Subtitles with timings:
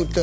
[0.00, 0.18] pokud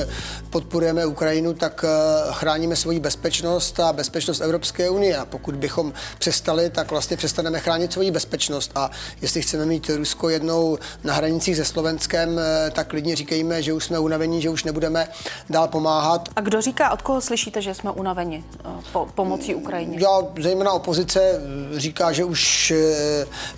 [0.50, 1.86] podporujeme Ukrajinu, tak
[2.32, 5.18] chráníme svoji bezpečnost a bezpečnost Evropské unie.
[5.18, 8.72] A pokud bychom přestali, tak vlastně přestaneme chránit svoji bezpečnost.
[8.76, 12.40] A jestli chceme mít Rusko jednou na hranicích se Slovenskem,
[12.72, 15.08] tak klidně říkejme, že už jsme unavení, že už nebudeme
[15.50, 16.30] dál pomáhat.
[16.36, 18.44] A kdo říká, od koho slyšíte, že jsme unaveni
[18.92, 19.98] po, pomocí Ukrajině?
[20.02, 21.42] Já, zejména opozice
[21.76, 22.74] říká, že už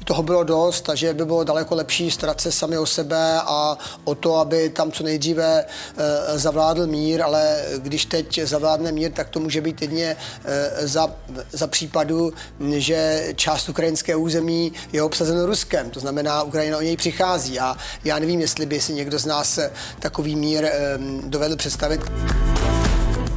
[0.04, 3.78] toho bylo dost a že by bylo daleko lepší starat se sami o sebe a
[4.04, 9.29] o to, aby tam co nejdříve eh, zavládl mír, ale když teď zavládne mír, tak
[9.29, 11.07] to může být jedně eh, za,
[11.51, 12.33] za případu,
[12.71, 18.19] že část ukrajinské území je obsazeno Ruskem, to znamená, Ukrajina o něj přichází a já
[18.19, 19.59] nevím, jestli by si někdo z nás
[19.99, 22.01] takový mír eh, dovedl představit.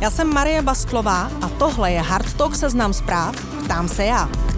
[0.01, 3.37] Já jsem Marie Bastlová a tohle je Hard Talk seznam zpráv.
[3.65, 4.52] Ptám se já.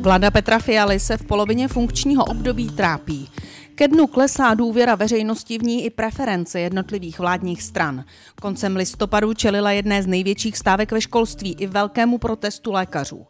[0.00, 3.28] Vláda Petra Fialy se v polovině funkčního období trápí.
[3.74, 8.04] Ke dnu klesá důvěra veřejnosti v ní i preference jednotlivých vládních stran.
[8.42, 13.26] Koncem listopadu čelila jedné z největších stávek ve školství i velkému protestu lékařů.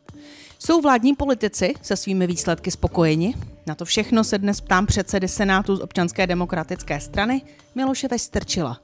[0.59, 3.35] Jsou vládní politici se svými výsledky spokojeni?
[3.67, 7.43] Na to všechno se dnes ptám předsedy Senátu z občanské demokratické strany
[7.75, 8.81] Miloše Vestrčila.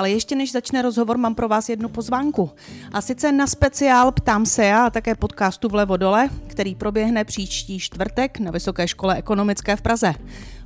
[0.00, 2.50] Ale ještě než začne rozhovor, mám pro vás jednu pozvánku.
[2.92, 7.78] A sice na speciál Ptám se já a také podcastu Vlevo dole, který proběhne příští
[7.78, 10.12] čtvrtek na Vysoké škole ekonomické v Praze.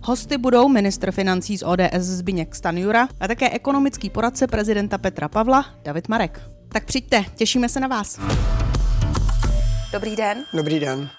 [0.03, 5.67] Hosty budou ministr financí z ODS Zbigněk Stanjura a také ekonomický poradce prezidenta Petra Pavla
[5.85, 6.41] David Marek.
[6.69, 8.21] Tak přijďte, těšíme se na vás.
[9.93, 10.45] Dobrý den.
[10.53, 11.11] Dobrý den.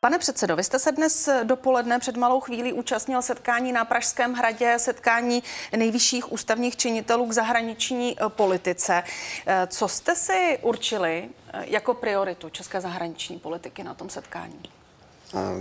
[0.00, 4.74] Pane předsedo, vy jste se dnes dopoledne před malou chvílí účastnil setkání na Pražském hradě,
[4.78, 5.42] setkání
[5.76, 9.02] nejvyšších ústavních činitelů k zahraniční eh, politice.
[9.46, 14.60] Eh, co jste si určili eh, jako prioritu české zahraniční politiky na tom setkání?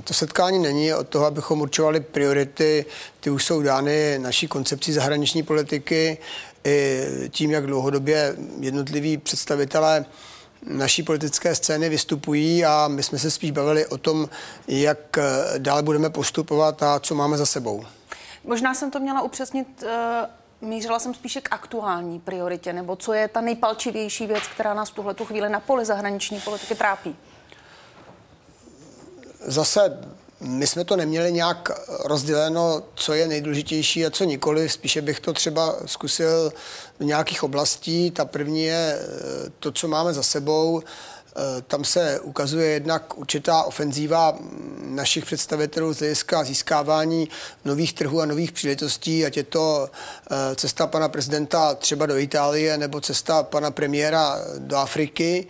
[0.04, 2.86] To setkání není od toho, abychom určovali priority,
[3.20, 6.18] ty už jsou dány naší koncepcí zahraniční politiky,
[6.64, 10.06] i tím, jak dlouhodobě jednotliví představitelé
[10.66, 14.30] naší politické scény vystupují a my jsme se spíš bavili o tom,
[14.68, 15.24] jak eh,
[15.58, 17.86] dále budeme postupovat a co máme za sebou.
[18.44, 20.28] Možná jsem to měla upřesnit, eh,
[20.62, 25.16] mířila jsem spíše k aktuální prioritě, nebo co je ta nejpalčivější věc, která nás tuhle
[25.24, 27.16] chvíli na poli zahraniční politiky trápí?
[29.46, 30.00] Zase
[30.40, 31.72] my jsme to neměli nějak
[32.06, 34.70] rozděleno, co je nejdůležitější a co nikoli.
[34.70, 36.54] Spíše bych to třeba zkusil
[37.00, 38.12] v nějakých oblastí.
[38.12, 40.82] Ta první je eh, to, co máme za sebou.
[40.82, 44.38] Eh, tam se ukazuje jednak určitá ofenzíva
[44.82, 47.30] našich představitelů z hlediska získávání
[47.66, 49.90] nových trhů a nových příležitostí, ať je to
[50.32, 55.48] eh, cesta pana prezidenta třeba do Itálie nebo cesta pana premiéra do Afriky.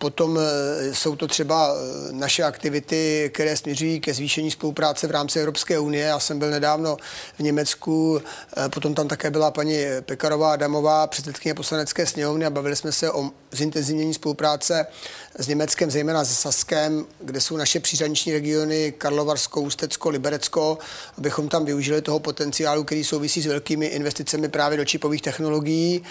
[0.00, 5.38] Potom eh, jsou to třeba eh, naše aktivity, které směřují ke zvýšení spolupráce v rámci
[5.38, 6.04] Evropské unie.
[6.04, 6.96] Já jsem byl nedávno
[7.38, 8.22] v Německu,
[8.56, 13.12] eh, potom tam také byla paní Pekarová Adamová, předsedkyně poslanecké sněmovny a bavili jsme se
[13.12, 14.86] o zintenzivnění spolupráce
[15.38, 20.78] s Německem, zejména se Saskem, kde jsou naše příhraniční regiony Karlovarsko, Ústecko, Liberecko,
[21.18, 26.02] abychom tam využili toho potenciálu, který souvisí s velkými investicemi právě do čipových technologií.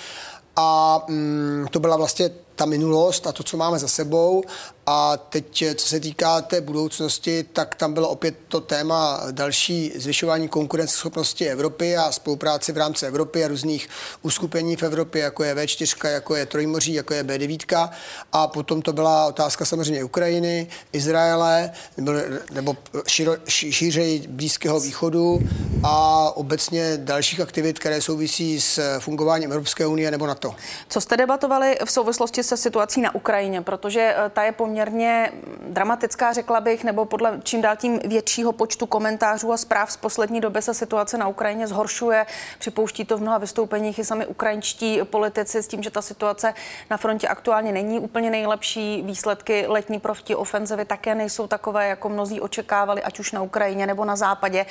[0.55, 4.43] A mm, to byla vlastně ta minulost a to, co máme za sebou.
[4.85, 10.47] A teď, co se týká té budoucnosti, tak tam bylo opět to téma další zvyšování
[10.47, 13.89] konkurenceschopnosti Evropy a spolupráce v rámci Evropy a různých
[14.21, 17.89] uskupení v Evropě, jako je V4, jako je Trojmoří, jako je B9.
[18.31, 22.11] A potom to byla otázka samozřejmě Ukrajiny, Izraele, nebo,
[22.51, 22.77] nebo
[23.07, 25.39] širo, šířej Blízkého východu
[25.83, 30.55] a obecně dalších aktivit, které souvisí s fungováním Evropské unie nebo NATO.
[30.89, 35.31] Co jste debatovali v souvislosti se situací na Ukrajině, protože eh, ta je poměrně
[35.67, 40.41] dramatická, řekla bych, nebo podle čím dál tím většího počtu komentářů a zpráv z poslední
[40.41, 42.25] doby se situace na Ukrajině zhoršuje.
[42.59, 46.53] Připouští to v mnoha vystoupeních i sami ukrajinští politici s tím, že ta situace
[46.89, 49.01] na frontě aktuálně není úplně nejlepší.
[49.01, 54.05] Výsledky letní proti ofenzivy také nejsou takové, jako mnozí očekávali, ať už na Ukrajině nebo
[54.05, 54.65] na západě.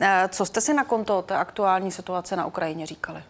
[0.00, 3.22] Eh, co jste si na konto té aktuální situace na Ukrajině říkali?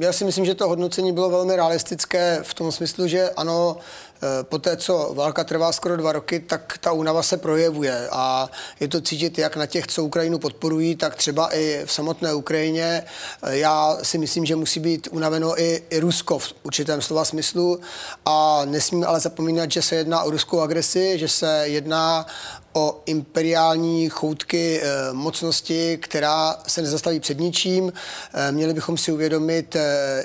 [0.00, 3.76] Já si myslím, že to hodnocení bylo velmi realistické v tom smyslu, že ano,
[4.24, 8.50] Eh, po té, co válka trvá skoro dva roky, tak ta únava se projevuje a
[8.80, 13.02] je to cítit jak na těch, co Ukrajinu podporují, tak třeba i v samotné Ukrajině.
[13.42, 17.80] Eh, já si myslím, že musí být unaveno i, i Rusko v určitém slova smyslu
[18.24, 22.26] a nesmím ale zapomínat, že se jedná o ruskou agresi, že se jedná
[22.72, 27.92] o imperiální choutky e, mocnosti, která se nezastaví před ničím.
[28.34, 29.76] E, měli bychom si uvědomit,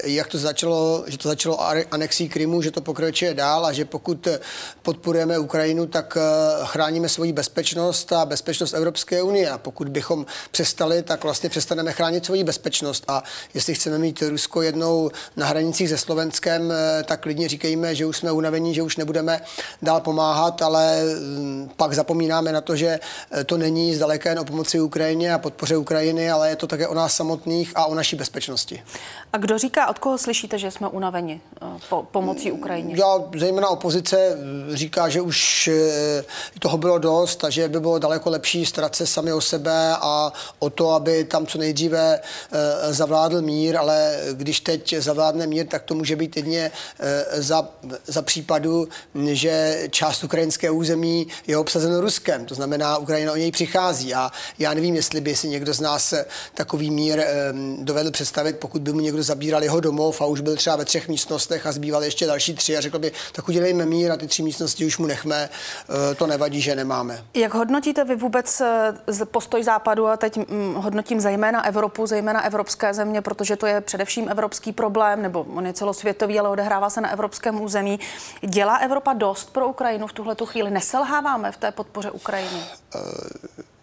[0.03, 1.59] jak to začalo, že to začalo
[1.91, 4.27] anexí Krymu, že to pokračuje dál a že pokud
[4.81, 6.17] podporujeme Ukrajinu, tak
[6.63, 9.49] chráníme svoji bezpečnost a bezpečnost Evropské unie.
[9.49, 13.03] A pokud bychom přestali, tak vlastně přestaneme chránit svoji bezpečnost.
[13.07, 13.23] A
[13.53, 16.73] jestli chceme mít Rusko jednou na hranicích se Slovenskem,
[17.05, 19.41] tak klidně říkejme, že už jsme unavení, že už nebudeme
[19.81, 22.99] dál pomáhat, ale mm, pak zapomínáme na to, že
[23.45, 26.93] to není zdaleka jen o pomoci Ukrajině a podpoře Ukrajiny, ale je to také o
[26.93, 28.83] nás samotných a o naší bezpečnosti.
[29.33, 32.95] A kdo říká, od koho slyšíte, že jsme unaveni eh, po pomocí Ukrajině?
[32.97, 36.23] Já, zejména opozice eh, říká, že už eh,
[36.59, 40.33] toho bylo dost a že by bylo daleko lepší starat se sami o sebe a
[40.59, 42.19] o to, aby tam co nejdříve
[42.89, 46.71] zavládl mír, ale když teď zavládne mír, tak to může být jedně
[47.33, 47.69] za,
[48.05, 48.87] za případu,
[49.31, 52.26] že část ukrajinské území je obsazeno Ruskem.
[52.45, 56.13] To znamená, Ukrajina o něj přichází a já nevím, jestli by si někdo z nás
[56.53, 57.23] takový mír
[57.79, 61.07] dovedl představit, pokud by mu někdo zabíral jeho domov a už byl třeba ve třech
[61.07, 64.43] místnostech a zbývaly ještě další tři a řekl by, tak udělejme mír a ty tři
[64.43, 65.49] místnosti už mu nechme,
[66.11, 67.23] eh, to nevadí, že nemáme.
[67.33, 72.93] Jak hodnotíte vy vůbec eh, postoj západu a teď mm, hodnotím zejména Evropu, zejména evropské
[72.93, 77.09] země, protože to je především evropský problém, nebo on je celosvětový, ale odehrává se na
[77.11, 77.99] evropském území.
[78.41, 80.71] Dělá Evropa dost pro Ukrajinu v tuhle chvíli?
[80.71, 82.61] Neselháváme v té podpoře Ukrajiny?
[82.95, 83.01] Uh...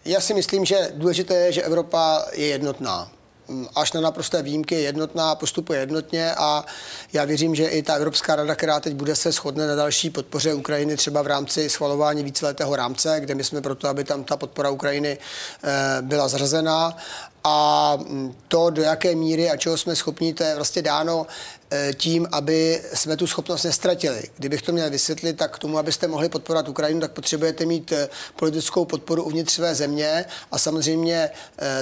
[0.04, 3.10] Já si myslím, že důležité je, že Evropa je jednotná.
[3.48, 6.64] Mm, až na naprosté výjimky jednotná, postupuje jednotně a
[7.12, 10.54] já věřím, že i ta Evropská rada, která teď bude se shodne na další podpoře
[10.54, 14.70] Ukrajiny, třeba v rámci schvalování víceletého rámce, kde my jsme proto, aby tam ta podpora
[14.70, 16.96] Ukrajiny eh, byla zařazená
[17.44, 21.26] a mm, to, do jaké míry a čeho jsme schopni, to je vlastně dáno
[21.70, 24.22] eh, tím, aby jsme tu schopnost nestratili.
[24.36, 28.08] Kdybych to měl vysvětlit, tak k tomu, abyste mohli podporovat Ukrajinu, tak potřebujete mít eh,
[28.36, 31.30] politickou podporu uvnitř své země a samozřejmě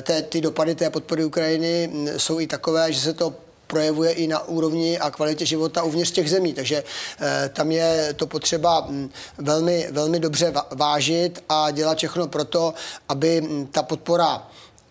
[0.02, 3.34] té, ty dopady té podpory Ukrajiny mm, jsou i takové, že se to
[3.72, 6.52] projevuje i na úrovni a kvalitě života uvnitř těch zemí.
[6.52, 12.44] Takže e, tam je to potřeba mm, velmi, velmi dobře vážit a dělat všechno pro
[12.44, 12.74] to,
[13.08, 13.42] aby
[13.72, 14.44] ta podpora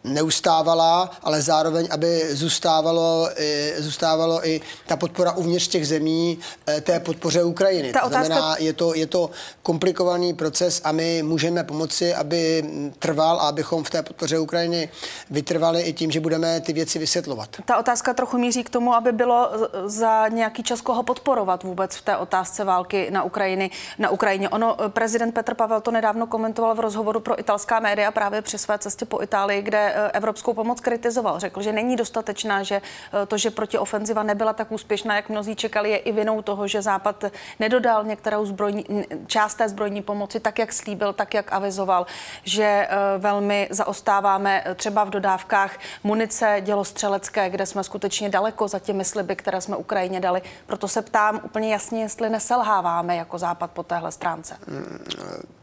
[0.04, 3.30] neustávala, ale zároveň, aby zůstávalo,
[3.78, 7.94] zůstávalo i ta podpora uvnitř těch zemí eh, té podpoře Ukrajiny.
[7.94, 8.26] Ta to otázka...
[8.26, 9.30] znamená, je to, je to
[9.64, 12.66] komplikovaný proces a my můžeme pomoci, aby
[13.00, 14.90] trval a abychom v té podpoře Ukrajiny
[15.30, 17.50] vytrvali i tím, že budeme ty věci vysvětlovat.
[17.66, 19.50] Ta otázka trochu míří k tomu, aby bylo
[19.86, 24.50] za nějaký čas koho podporovat vůbec v té otázce války na, Ukrajiny, na Ukrajině.
[24.50, 28.58] Ono, eh, prezident Petr Pavel to nedávno komentoval v rozhovoru pro italská média právě při
[28.58, 31.40] své cestě po Itálii, kde Eh, evropskou pomoc kritizoval.
[31.40, 35.90] Řekl, že není dostatečná, že eh, to, že protiofenziva nebyla tak úspěšná, jak mnozí čekali,
[35.92, 37.24] je i vinou toho, že Západ
[37.60, 38.86] nedodal některou zbrojní,
[39.28, 42.06] část té zbrojní pomoci tak, jak slíbil, tak, jak avizoval,
[42.44, 49.06] že eh, velmi zaostáváme třeba v dodávkách munice dělostřelecké, kde jsme skutečně daleko za těmi
[49.06, 50.42] sliby, které jsme Ukrajině dali.
[50.66, 54.58] Proto se ptám úplně jasně, jestli neselháváme jako Západ po téhle stránce.
[54.68, 55.61] Hmm,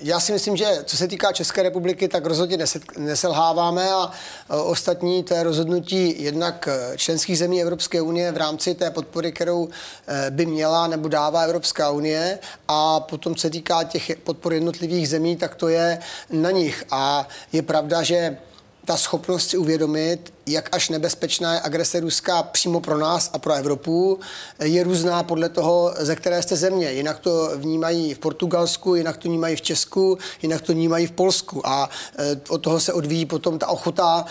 [0.00, 2.58] já si myslím, že co se týká České republiky, tak rozhodně
[2.98, 4.10] neselháváme a
[4.50, 9.32] e, ostatní to je rozhodnutí jednak e, členských zemí Evropské unie v rámci té podpory,
[9.32, 12.38] kterou e, by měla nebo dává Evropská unie
[12.68, 15.98] a potom co se týká těch podpor jednotlivých zemí, tak to je
[16.30, 16.84] na nich.
[16.90, 18.36] A je pravda, že
[18.84, 23.54] ta schopnost si uvědomit, jak až nebezpečná je agrese Ruska přímo pro nás a pro
[23.54, 24.20] Evropu,
[24.62, 26.92] je různá podle toho, ze které jste země.
[26.92, 31.66] Jinak to vnímají v Portugalsku, jinak to vnímají v Česku, jinak to vnímají v Polsku.
[31.66, 34.24] A e, od toho se odvíjí potom ta ochota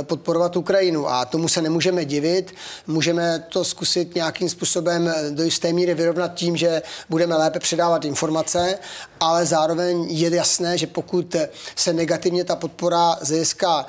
[0.00, 1.08] e, podporovat Ukrajinu.
[1.08, 2.54] A tomu se nemůžeme divit.
[2.86, 8.78] Můžeme to zkusit nějakým způsobem do jisté míry vyrovnat tím, že budeme lépe předávat informace,
[9.20, 11.36] ale zároveň je jasné, že pokud
[11.76, 13.84] se negativně ta podpora z e,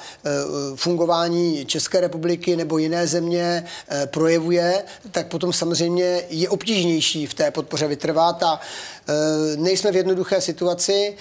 [0.75, 7.51] fungování České republiky nebo jiné země eh, projevuje, tak potom samozřejmě je obtížnější v té
[7.51, 9.13] podpoře vytrvat a eh,
[9.57, 11.17] nejsme v jednoduché situaci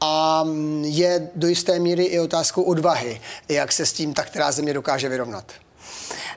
[0.00, 4.52] a mm, je do jisté míry i otázkou odvahy, jak se s tím ta která
[4.52, 5.52] země dokáže vyrovnat.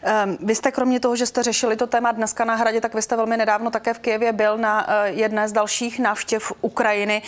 [0.01, 3.01] Ehm, vy jste kromě toho, že jste řešili to téma dneska na hradě, tak vy
[3.01, 7.21] jste velmi nedávno také v Kijevě byl na eh, jedné z dalších návštěv Ukrajiny.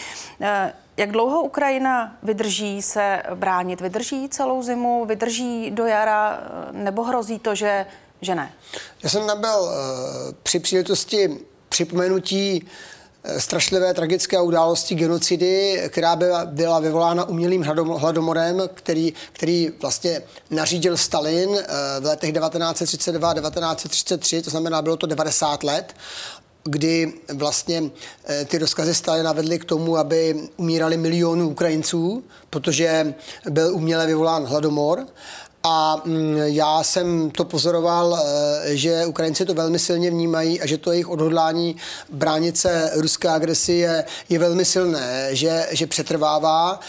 [0.98, 3.82] Jak dlouho Ukrajina vydrží se bránit?
[3.82, 5.06] Vydrží celou zimu?
[5.06, 6.40] Vydrží do jara?
[6.72, 7.86] Nebo hrozí to, že,
[8.22, 8.54] že ne?
[9.04, 9.72] Já jsem nabyl uh,
[10.44, 11.38] při příležitosti
[11.70, 12.68] připomenutí
[13.24, 17.64] eh, strašlivé tragické události genocidy, která byla, byla vyvolána umělým
[17.98, 21.58] hladomorem, který, který vlastně nařídil Stalin uh,
[22.00, 25.94] v letech 1932-1933, to znamená, bylo to 90 let
[26.64, 27.84] kdy vlastně
[28.26, 33.14] eh, ty rozkazy Stalina vedly k tomu, aby umírali milionů Ukrajinců, protože
[33.50, 35.06] byl uměle vyvolán hladomor
[35.64, 40.78] A mm, já jsem to pozoroval, eh, že Ukrajinci to velmi silně vnímají a že
[40.78, 41.76] to jejich odhodlání
[42.10, 46.80] bránit se ruské agresi je, je velmi silné, že, že přetrvává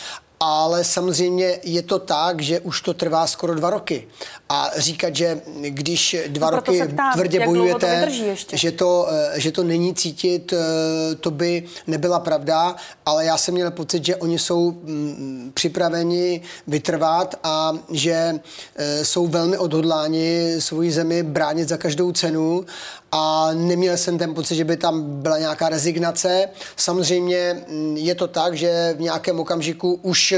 [0.45, 4.09] ale samozřejmě je to tak, že už to trvá skoro dva roky.
[4.54, 8.09] A říkat, že když dva no roky ptám, tvrdě bojujete,
[8.50, 13.37] to že, to, eh, že to není cítit, eh, to by nebyla pravda, ale já
[13.37, 18.40] jsem měl pocit, že oni jsou mm, připraveni vytrvat a že
[18.76, 22.64] eh, jsou velmi odhodláni svoji zemi bránit za každou cenu
[23.12, 26.49] a neměl jsem ten pocit, že by tam byla nějaká rezignace.
[26.76, 30.35] Samozřejmě mm, je to tak, že v nějakém okamžiku už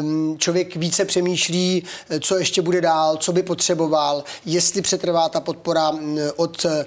[0.00, 1.84] mm, člověk více přemýšlí,
[2.20, 5.92] co ještě bude dál, co by potřeboval, jestli přetrvá ta podpora
[6.36, 6.86] od, eh,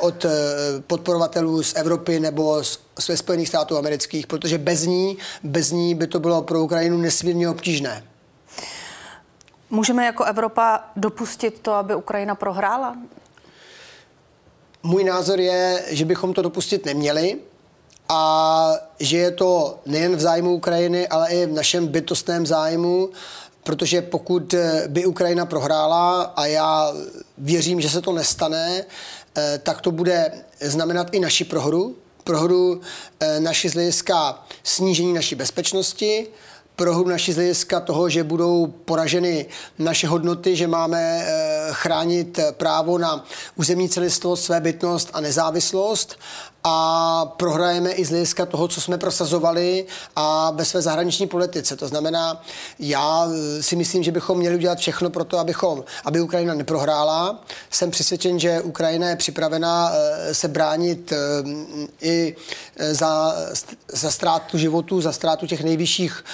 [0.00, 0.30] od eh,
[0.86, 6.06] podporovatelů z Evropy nebo z ze Spojených států amerických, protože bez ní, bez ní by
[6.06, 8.04] to bylo pro Ukrajinu nesmírně obtížné.
[9.70, 12.96] Můžeme jako Evropa dopustit to, aby Ukrajina prohrála?
[14.82, 17.38] Můj názor je, že bychom to dopustit neměli
[18.08, 23.10] a že je to nejen v zájmu Ukrajiny, ale i v našem bytostném zájmu,
[23.66, 24.54] protože pokud
[24.88, 26.92] by Ukrajina prohrála, a já
[27.38, 28.84] věřím, že se to nestane,
[29.36, 32.80] eh, tak to bude znamenat i naši prohru, prohru
[33.20, 36.26] eh, naši z hlediska snížení naší bezpečnosti,
[36.76, 39.46] prohru naši z hlediska toho, že budou poraženy
[39.78, 43.24] naše hodnoty, že máme eh, chránit právo na
[43.56, 46.18] územní celistvost, své bytnost a nezávislost
[46.68, 51.76] a prohrajeme i z hlediska toho, co jsme prosazovali a ve své zahraniční politice.
[51.76, 52.42] To znamená,
[52.78, 57.44] já eh, si myslím, že bychom měli udělat všechno pro to, abychom, aby Ukrajina neprohrála.
[57.70, 61.16] Jsem přesvědčen, že Ukrajina je připravena eh, se bránit eh,
[62.00, 62.36] i
[62.92, 63.36] za,
[63.92, 66.24] za ztrátu životu, za ztrátu těch nejvyšších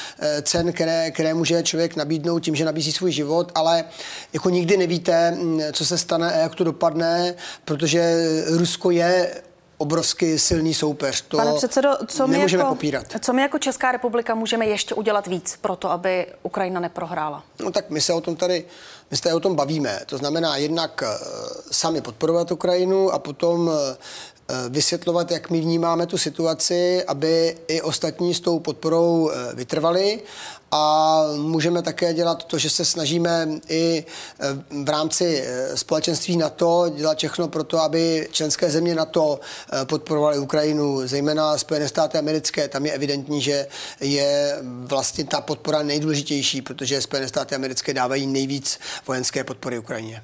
[0.42, 3.84] cen, které, které může člověk nabídnout tím, že nabízí svůj život, ale
[4.32, 7.34] jako nikdy nevíte, mm, co se stane a jak to dopadne,
[7.64, 9.42] protože Rusko je
[9.82, 11.20] obrovsky silný soupeř.
[11.28, 13.06] To Pane předsedo, co my, nemůžeme jako, popírat.
[13.20, 17.42] co my jako Česká republika můžeme ještě udělat víc pro to, aby Ukrajina neprohrála?
[17.60, 18.64] No tak my se o tom tady,
[19.10, 20.00] my se tady o tom bavíme.
[20.06, 21.08] To znamená jednak uh,
[21.70, 23.72] sami podporovat Ukrajinu a potom uh,
[24.68, 30.22] vysvětlovat, jak my vnímáme tu situaci, aby i ostatní s tou podporou vytrvali
[30.74, 34.04] a můžeme také dělat to, že se snažíme i
[34.40, 34.46] eh,
[34.84, 39.40] v rámci eh, společenství NATO dělat všechno pro to, aby členské země NATO
[39.72, 42.68] eh, podporovaly Ukrajinu, zejména Spojené státy americké.
[42.68, 43.66] Tam je evidentní, že
[44.00, 50.22] je vlastně ta podpora nejdůležitější, protože Spojené státy americké dávají nejvíc vojenské podpory Ukrajině.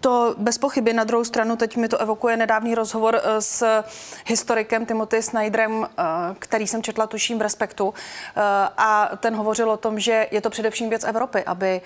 [0.00, 0.92] To bez pochyby.
[0.92, 3.82] Na druhou stranu teď mi to evokuje nedávný rozhovor eh, s
[4.26, 6.02] historikem Timothy Snyderem, eh,
[6.38, 7.94] který jsem četla tuším v Respektu.
[7.96, 8.40] Eh,
[8.76, 11.80] a ten hovořil o tom, že je to především věc Evropy, aby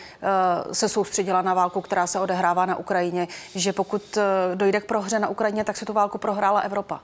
[0.73, 3.29] se soustředila na válku, která se odehrává na Ukrajině.
[3.55, 4.19] Že pokud
[4.55, 7.01] dojde k prohře na Ukrajině, tak se tu válku prohrála Evropa.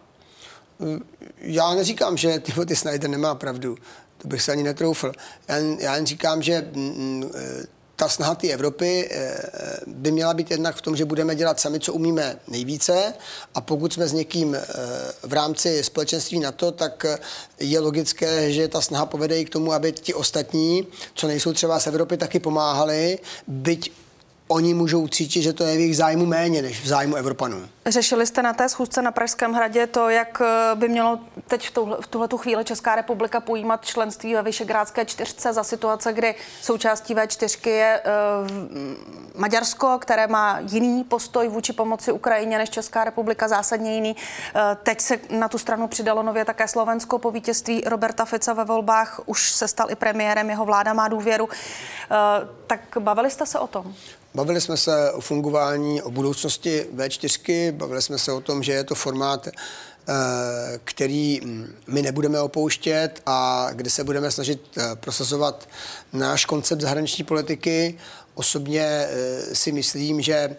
[1.38, 3.76] Já neříkám, že Timothy Snyder nemá pravdu.
[4.18, 5.12] To bych se ani netroufl.
[5.48, 7.30] Já, já jen říkám, že mm, mm,
[8.00, 9.36] ta snaha té Evropy eh,
[9.86, 13.14] by měla být jednak v tom, že budeme dělat sami, co umíme nejvíce.
[13.54, 14.62] A pokud jsme s někým eh,
[15.22, 17.18] v rámci společenství NATO, tak eh,
[17.60, 21.80] je logické, že ta snaha povede i k tomu, aby ti ostatní, co nejsou třeba
[21.80, 23.92] z Evropy, taky pomáhali, byť
[24.50, 27.68] oni můžou cítit, že to je v jejich zájmu méně než v zájmu Evropanů.
[27.86, 31.70] Řešili jste na té schůzce na Pražském hradě to, jak eh, by mělo teď v,
[31.70, 37.14] tuhle, v tuhletu chvíli Česká republika pojímat členství ve Vyšegrádské čtyřce za situace, kdy součástí
[37.14, 43.94] V4 je uh, Maďarsko, které má jiný postoj vůči pomoci Ukrajině než Česká republika, zásadně
[43.94, 44.16] jiný.
[44.16, 48.64] Uh, teď se na tu stranu přidalo nově také Slovensko po vítězství Roberta Fica ve
[48.64, 49.20] volbách.
[49.26, 51.44] Už se stal i premiérem, jeho vláda má důvěru.
[51.44, 51.50] Uh,
[52.66, 53.94] tak bavili jste se o tom?
[54.34, 58.84] Bavili jsme se o fungování, o budoucnosti V4, bavili jsme se o tom, že je
[58.84, 59.52] to formát, eh,
[60.84, 61.40] který
[61.86, 65.68] my nebudeme opouštět a kde se budeme snažit eh, prosazovat
[66.12, 67.98] náš koncept zahraniční politiky.
[68.34, 70.56] Osobně eh, si myslím, že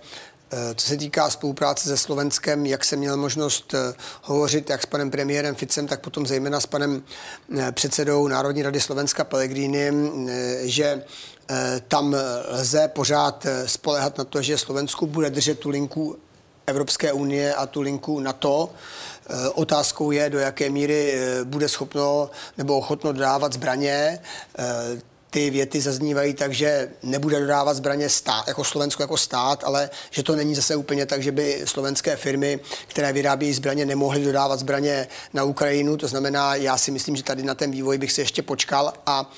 [0.75, 3.75] co se týká spolupráce se Slovenskem, jak jsem měl možnost
[4.21, 7.03] hovořit jak s panem premiérem Ficem, tak potom zejména s panem
[7.71, 10.29] předsedou Národní rady Slovenska Pellegrinem,
[10.61, 11.03] že
[11.88, 12.15] tam
[12.48, 16.17] lze pořád eh, spolehat na to, že Slovensku bude držet tu linku
[16.67, 18.70] Evropské unie a tu linku NATO.
[18.70, 24.20] Eh, otázkou je, do jaké míry bude schopno nebo ochotno dodávat zbraně.
[25.29, 30.24] Ty věty zaznívají tak, že nebude dodávat zbraně stát, jako Slovensko jako stát, ale že
[30.24, 35.08] to není zase úplně tak, že by slovenské firmy, které vyrábějí zbraně, nemohly dodávat zbraně
[35.34, 35.98] na Ukrajinu.
[35.98, 39.31] To znamená, já si myslím, že tady na ten vývoj bych se ještě počkal a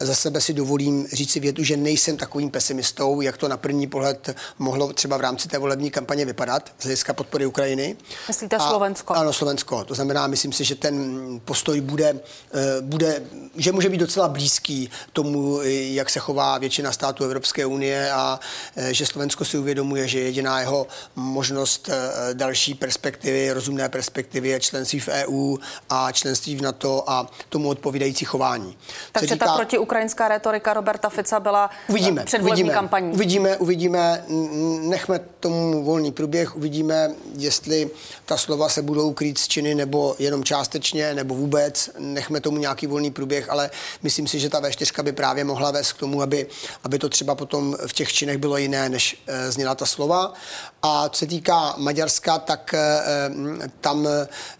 [0.00, 3.86] za sebe si dovolím říct si větu, že nejsem takovým pesimistou, jak to na první
[3.86, 7.96] pohled mohlo třeba v rámci té volební kampaně vypadat z hlediska podpory Ukrajiny.
[8.28, 9.14] Myslíte a, Slovensko?
[9.14, 9.84] Ano, Slovensko.
[9.84, 12.20] To znamená, myslím si, že ten postoj bude,
[12.54, 13.22] eh, bude,
[13.56, 18.40] že může být docela blízký tomu, jak se chová většina států Evropské unie a
[18.76, 24.60] eh, že Slovensko si uvědomuje, že jediná jeho možnost eh, další perspektivy, rozumné perspektivy je
[24.60, 25.56] členství v EU
[25.90, 28.76] a členství v NATO a tomu odpovídající chování.
[29.12, 29.56] Takže ta
[29.90, 33.12] protiukrajinská retorika Roberta Fica byla uvidíme, uvidíme, kampaní.
[33.12, 34.24] Uvidíme, uvidíme,
[34.80, 37.90] nechme tomu volný průběh, uvidíme, jestli
[38.26, 42.86] ta slova se budou krýt z činy nebo jenom částečně, nebo vůbec, nechme tomu nějaký
[42.86, 43.70] volný průběh, ale
[44.02, 46.46] myslím si, že ta V4 by právě mohla vést k tomu, aby,
[46.84, 50.32] aby to třeba potom v těch činech bylo jiné, než e, zněla ta slova.
[50.82, 52.78] A co se týká Maďarska, tak e,
[53.80, 54.08] tam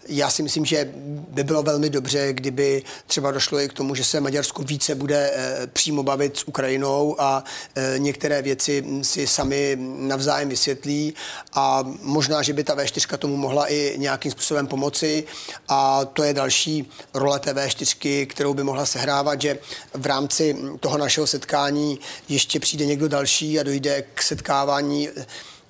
[0.07, 0.89] já si myslím, že
[1.27, 5.20] by bylo velmi dobře, kdyby třeba došlo i k tomu, že se Maďarsko více bude
[5.21, 7.43] e, přímo bavit s Ukrajinou a
[7.75, 11.13] e, některé věci si sami navzájem vysvětlí.
[11.53, 15.23] A možná, že by ta V4 tomu mohla i nějakým způsobem pomoci.
[15.67, 19.57] A to je další role té V4, kterou by mohla sehrávat, že
[19.93, 21.99] v rámci toho našeho setkání
[22.29, 25.09] ještě přijde někdo další a dojde k setkávání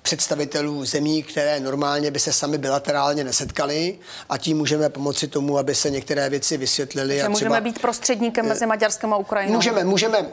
[0.02, 5.74] představitelů zemí, které normálně by se sami bilaterálně nesetkali a tím můžeme pomoci tomu, aby
[5.74, 7.08] se některé věci vysvětlily.
[7.08, 9.54] Takže a třeba, můžeme být prostředníkem mezi Maďarskem a Ukrajinou.
[9.54, 10.26] Můžeme, můžeme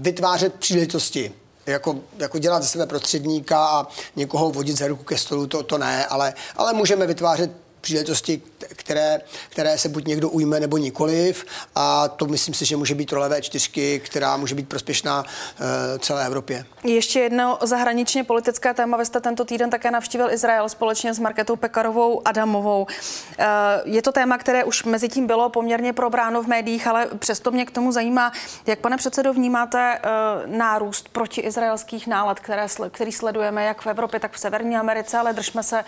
[0.00, 1.32] vytvářet příležitosti
[1.66, 3.86] jako, jako dělat ze sebe prostředníka a
[4.16, 7.50] někoho vodit za ruku ke stolu, to, to ne, ale, ale můžeme vytvářet
[7.82, 12.94] příležitosti, které, které se buď někdo ujme nebo nikoliv a to myslím si, že může
[12.94, 15.66] být role V4, která může být prospěšná uh,
[15.98, 16.64] celé Evropě.
[16.84, 18.96] Ještě jedno zahraničně politické téma.
[18.96, 22.82] Vy jste tento týden také navštívil Izrael společně s Marketou Pekarovou Adamovou.
[22.82, 23.46] Uh,
[23.84, 27.66] je to téma, které už mezi tím bylo poměrně probráno v médiích, ale přesto mě
[27.66, 28.32] k tomu zajímá,
[28.66, 34.32] jak pane předsedo vnímáte uh, nárůst protiizraelských nálad, které, který sledujeme jak v Evropě, tak
[34.32, 35.84] v Severní Americe, ale držme se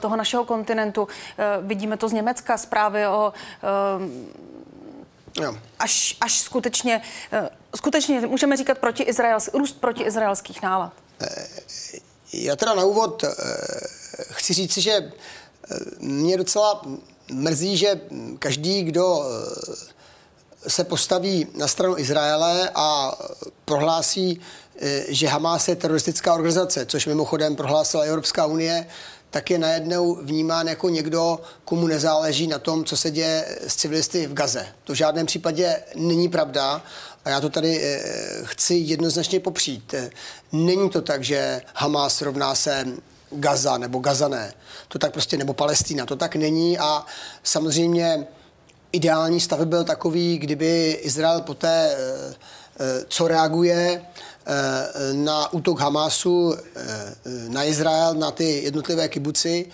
[0.00, 1.08] toho našeho kontinentu.
[1.38, 4.36] Eh, vidíme to z Německa, zprávy o eh,
[5.42, 5.56] Jo.
[5.78, 10.92] Až, až skutečně, eh, skutečně můžeme říkat proti Izrael, růst proti izraelských nálad.
[12.32, 13.24] Já teda na úvod
[14.30, 15.12] chci říct, že
[15.98, 16.82] mě docela
[17.32, 18.00] mrzí, že
[18.38, 19.24] každý, kdo
[20.68, 23.18] se postaví na stranu Izraele a
[23.64, 24.40] prohlásí,
[25.08, 28.86] že Hamas je teroristická organizace, což mimochodem prohlásila Evropská unie,
[29.30, 34.26] tak je najednou vnímán jako někdo, komu nezáleží na tom, co se děje s civilisty
[34.26, 34.66] v Gaze.
[34.84, 36.82] To v žádném případě není pravda
[37.24, 38.02] a já to tady eh,
[38.44, 39.94] chci jednoznačně popřít.
[40.52, 42.86] Není to tak, že Hamas rovná se
[43.30, 44.54] Gaza nebo Gazané.
[44.88, 46.06] To tak prostě, nebo Palestína.
[46.06, 47.04] To tak není a
[47.42, 48.26] samozřejmě
[48.92, 52.34] ideální stav byl takový, kdyby Izrael poté, eh,
[52.80, 54.02] eh, co reaguje,
[55.12, 57.14] na útok Hamásu eh,
[57.48, 59.66] na Izrael, na ty jednotlivé kibuci,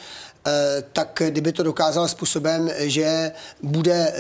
[0.46, 3.32] eh, tak kdyby to dokázal způsobem, že
[3.62, 4.12] bude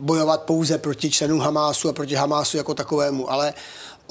[0.00, 3.32] bojovat pouze proti členům Hamásu a proti Hamásu jako takovému.
[3.32, 3.54] Ale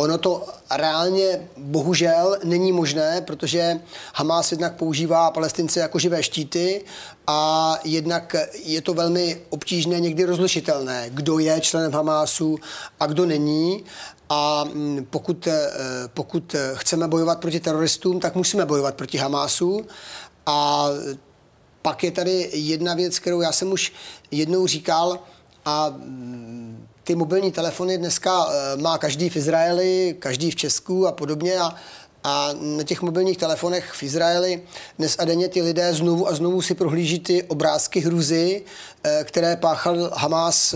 [0.01, 3.79] Ono to reálně bohužel není možné, protože
[4.13, 6.85] Hamas jednak používá palestince jako živé štíty
[7.27, 12.57] a jednak je to velmi obtížné, někdy rozlišitelné, kdo je členem Hamásu
[12.99, 13.83] a kdo není.
[14.33, 15.71] A mm, pokud, eh,
[16.13, 19.85] pokud chceme bojovat proti teroristům, tak musíme bojovat proti Hamásu.
[20.45, 20.87] A
[21.81, 23.93] pak je tady jedna věc, kterou já jsem už
[24.31, 25.19] jednou říkal,
[25.65, 31.11] a mm, ty mobilní telefony dneska eh, má každý v Izraeli, každý v Česku a
[31.11, 31.59] podobně.
[31.59, 31.75] A,
[32.23, 34.63] a na těch mobilních telefonech v Izraeli
[34.99, 38.63] dnes a denně ty lidé znovu a znovu si prohlíží ty obrázky hruzy,
[39.03, 40.75] eh, které páchal Hamas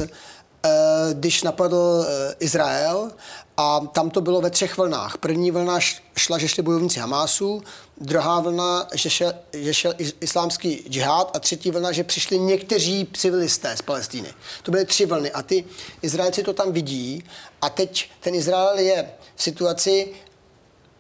[1.14, 3.12] když napadl eh, Izrael
[3.58, 5.18] a tam to bylo ve třech vlnách.
[5.18, 5.80] První vlna
[6.18, 7.64] šla, že šli bojovníci Hamásu,
[7.98, 13.78] druhá vlna, že šel, že šel islámský džihad a třetí vlna, že přišli někteří civilisté
[13.78, 14.34] z Palestíny.
[14.64, 15.66] To byly tři vlny a ty
[16.02, 17.24] Izraelci to tam vidí
[17.62, 20.14] a teď ten Izrael je v situaci,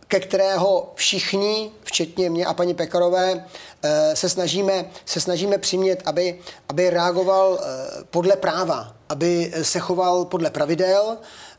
[0.08, 3.45] ke kterého všichni, včetně mě a paní Pekarové,
[3.84, 10.25] eh, se snažíme, se snažíme přimět, aby, aby reagoval eh, podle práva, aby se choval
[10.25, 11.17] podle pravidel,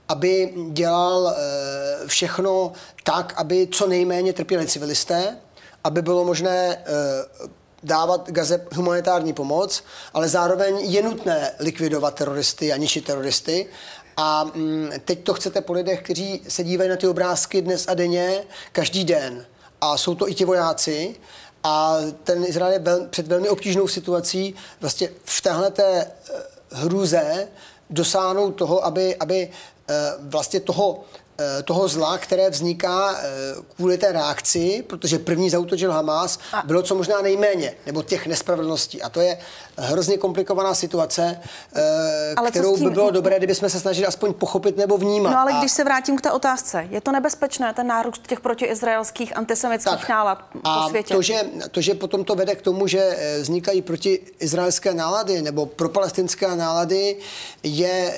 [0.08, 2.72] aby dělal eh, všechno
[3.04, 5.36] tak, aby co nejméně trpěli civilisté,
[5.84, 6.84] aby bylo možné
[7.82, 13.66] dávat Gaze humanitární pomoc, ale zároveň je nutné likvidovat teroristy a ničit teroristy
[14.16, 17.94] a mm, teď to chcete po lidech, kteří se dívají na ty obrázky dnes a
[17.94, 19.46] denně, každý den.
[19.80, 21.16] A jsou to i ti vojáci.
[21.64, 24.54] A ten Izrael je vel, před velmi obtížnou situací.
[24.80, 25.72] Vlastně v téhle
[26.76, 27.48] hrůze
[27.90, 29.50] dosáhnout toho, aby, aby
[30.20, 31.04] vlastně toho
[31.38, 33.24] Eh, toho zla, které vzniká eh,
[33.76, 39.02] kvůli té reakci, protože první zautočil Hamas, bylo co možná nejméně, nebo těch nespravedlností.
[39.02, 39.38] A to je
[39.76, 41.40] hrozně komplikovaná situace,
[41.74, 45.30] eh, ale kterou by bylo dobré, kdybychom se snažili aspoň pochopit nebo vnímat.
[45.30, 45.58] No ale a...
[45.58, 50.08] když se vrátím k té otázce, je to nebezpečné, ten nárůst těch protiizraelských antisemických tak,
[50.08, 51.14] nálad a po světě?
[51.14, 56.56] To že, to, že potom to vede k tomu, že vznikají protiizraelské nálady nebo propalestinské
[56.56, 57.16] nálady,
[57.62, 58.14] je,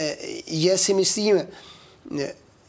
[0.46, 1.48] je si myslím,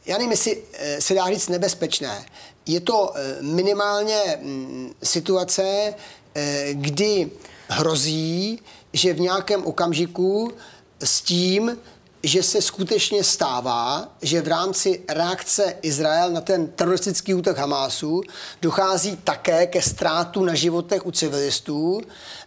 [0.06, 2.26] já nevím, jestli eh, se dá říct nebezpečné.
[2.66, 5.94] Je to eh, minimálně mm, situace,
[6.36, 7.32] eh, kdy
[7.68, 8.62] hrozí,
[8.94, 10.52] že v nějakém okamžiku
[11.04, 11.78] s tím,
[12.24, 18.22] že se skutečně stává, že v rámci reakce Izrael na ten teroristický útok Hamásu
[18.62, 22.02] dochází také ke ztrátu na životech u civilistů,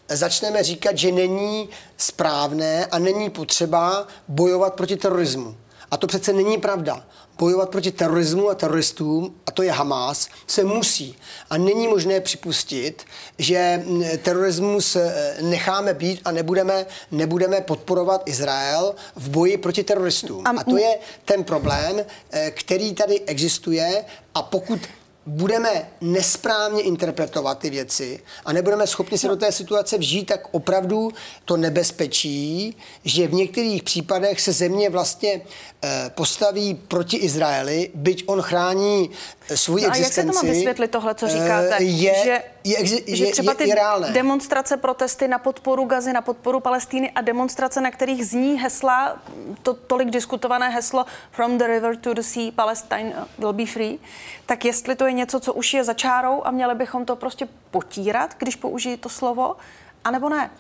[0.09, 5.57] začneme říkat, že není správné a není potřeba bojovat proti terorismu.
[5.93, 7.05] A to přece není pravda
[7.39, 11.17] bojovat proti terorismu a teroristům, a to je Hamas, se musí.
[11.51, 13.05] A není možné připustit,
[13.39, 13.85] že
[14.23, 20.47] terorismus eh, necháme být a nebudeme, nebudeme podporovat Izrael v boji proti teroristům.
[20.47, 24.81] A to je ten problém, eh, který tady existuje a pokud
[25.27, 31.11] budeme nesprávně interpretovat ty věci a nebudeme schopni se do té situace vžít, tak opravdu
[31.45, 35.41] to nebezpečí, že v některých případech se země vlastně
[35.85, 39.11] eh, postaví proti Izraeli, byť on chrání
[39.57, 40.21] svůj no existenci.
[40.21, 41.77] A jak se to má vysvětlit tohle, co říkáte?
[41.79, 44.13] Eh, je, že, je, je, že třeba ty je, je reálné.
[44.13, 49.23] demonstrace, protesty na podporu Gazy, na podporu Palestíny a demonstrace, na kterých zní hesla,
[49.63, 53.99] to tolik diskutované heslo From the river to the sea, Palestine will be free,
[54.47, 57.49] tak jestli to je něco, co už je za čárou a měli bychom to prostě
[57.71, 59.57] potírat, když použijí to slovo,
[60.05, 60.51] anebo ne?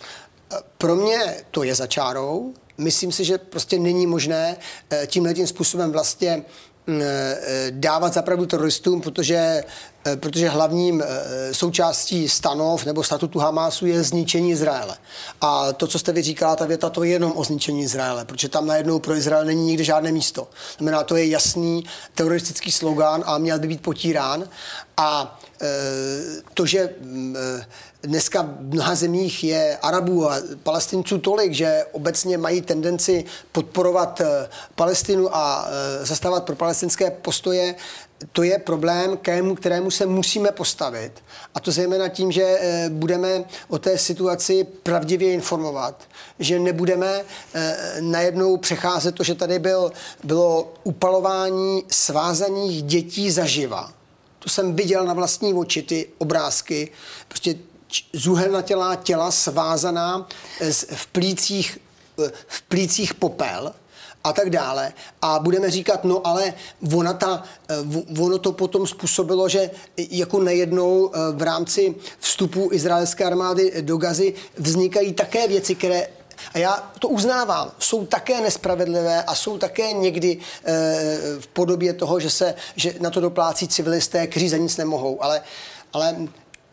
[0.78, 2.55] Pro mě to je za čárou.
[2.78, 4.57] Myslím si, že prostě není možné
[4.90, 6.71] eh, tímhle tím způsobem vlastně eh,
[7.70, 9.62] dávat zapravdu teroristům, protože
[10.06, 14.96] Eh, protože hlavním eh, součástí stanov nebo statutu Hamásu je zničení Izraele.
[15.40, 18.48] A to, co jste vy říkala, ta věta, to je jenom o zničení Izraele, protože
[18.48, 20.48] tam najednou pro Izrael není nikde žádné místo.
[20.78, 24.44] Znamená, to je jasný teroristický slogan a měl by být potírán.
[24.96, 25.40] A
[26.55, 27.37] to, že mm,
[28.03, 34.20] dneska v mnoha zemích je Arabů a Palestinců tolik, že obecně mají tendenci podporovat
[34.75, 35.68] Palestinu a
[36.03, 37.75] zastávat pro palestinské postoje,
[38.33, 41.12] to je problém, kému, kterému se musíme postavit.
[41.55, 46.03] A to zejména tím, že eh, budeme o té situaci pravdivě informovat,
[46.38, 47.20] že nebudeme
[47.55, 49.92] eh, najednou přecházet to, že tady byl,
[50.25, 53.92] bylo upalování svázaných dětí zaživa.
[54.42, 56.90] To jsem viděl na vlastní oči, ty obrázky.
[57.28, 57.55] Prostě
[58.12, 60.28] zuhelnatělá těla svázaná
[60.61, 61.78] eh, v plících,
[62.46, 63.72] v plících popel
[64.24, 64.92] a tak dále.
[65.22, 66.55] A budeme říkat, no ale
[66.96, 73.24] ona ta, eh, ono to potom způsobilo, že jako nejednou eh, v rámci vstupu izraelské
[73.24, 76.09] armády do Gazy vznikají také věci, které
[76.55, 80.72] a já to uznávám, jsou také nespravedlivé a jsou také někdy e,
[81.40, 85.24] v podobě toho, že se že na to doplácí civilisté, kteří za nic nemohou.
[85.24, 85.42] Ale,
[85.92, 86.16] ale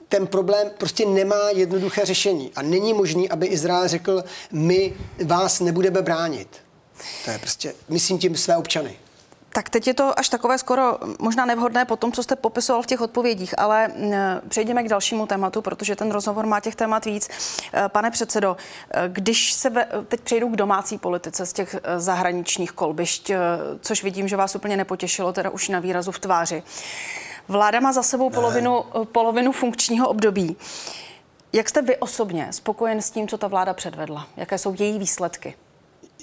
[0.09, 2.51] ten problém prostě nemá jednoduché řešení.
[2.55, 4.93] A není možný, aby Izrael řekl, my
[5.25, 6.47] vás nebudeme bránit.
[7.25, 8.95] To je prostě, myslím tím své občany.
[9.53, 12.85] Tak teď je to až takové skoro možná nevhodné po tom, co jste popisoval v
[12.85, 13.91] těch odpovědích, ale
[14.47, 17.29] přejdeme k dalšímu tématu, protože ten rozhovor má těch témat víc.
[17.73, 18.57] E, pane předsedo,
[18.91, 23.31] e, když se ve, teď přejdu k domácí politice z těch e, zahraničních kolbišť,
[23.81, 26.63] což vidím, že vás úplně nepotěšilo, teda už na výrazu v tváři.
[27.47, 30.57] Vláda má za sebou polovinu, polovinu funkčního období.
[31.53, 34.27] Jak jste vy osobně spokojen s tím, co ta vláda předvedla?
[34.37, 35.55] Jaké jsou její výsledky?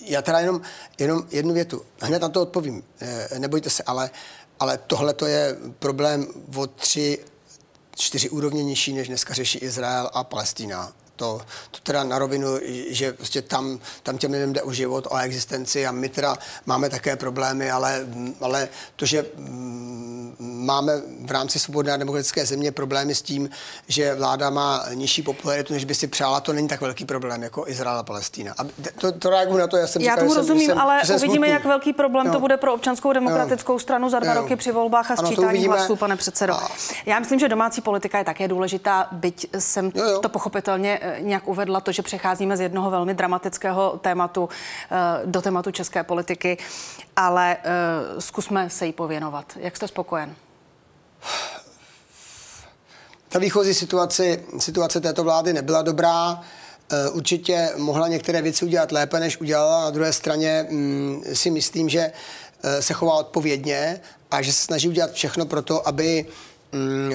[0.05, 0.61] Já teda jenom,
[0.99, 1.83] jenom jednu větu.
[2.01, 2.83] Hned na to odpovím.
[3.01, 4.11] E, nebojte se, ale,
[4.61, 7.19] ale tohle to je problém o tři,
[7.97, 10.93] čtyři úrovně nižší, než dneska řeší Izrael a Palestína.
[11.17, 12.49] To, to teda na rovinu,
[12.89, 16.91] že prostě tam, tam těm lidem jde o život, o existenci a my teda máme
[16.91, 18.07] také problémy, ale,
[18.41, 20.93] ale to, že mm, máme
[21.25, 23.51] v rámci svobodné a demokratické země problémy s tím,
[23.89, 27.69] že vláda má nižší popularitu, než by si přála, to není tak velký problém jako
[27.69, 28.55] Izrael a Palestína.
[28.59, 28.65] A
[29.01, 31.07] to, to reaguji na to, já jsem Já říkal, tomu že rozumím, jsem, ale že
[31.07, 31.53] jsem uvidíme, smutný.
[31.53, 32.33] jak velký problém no.
[32.33, 33.79] to bude pro občanskou demokratickou no.
[33.79, 34.41] stranu za dva no.
[34.41, 36.55] roky při volbách a sčítání hlasů, pane předsedo.
[36.55, 36.69] A...
[37.07, 40.21] Já myslím, že domácí politika je také důležitá, byť jsem jo, jo.
[40.21, 44.49] to pochopitelně nějak uvedla to, že přecházíme z jednoho velmi dramatického tématu
[44.91, 46.59] eh, do tématu české politiky,
[47.17, 49.53] ale eh, zkusme se jí pověnovat.
[49.57, 50.35] Jak jste spokojen?
[53.29, 56.41] Ta výchozí situace, situace této vlády nebyla dobrá.
[56.93, 59.85] eh, určitě mohla některé věci udělat lépe, než udělala.
[59.85, 62.13] Na druhé straně mm, si myslím, že
[62.63, 66.27] eh, se chová odpovědně a že se snaží udělat všechno pro to, aby
[66.73, 67.13] mm,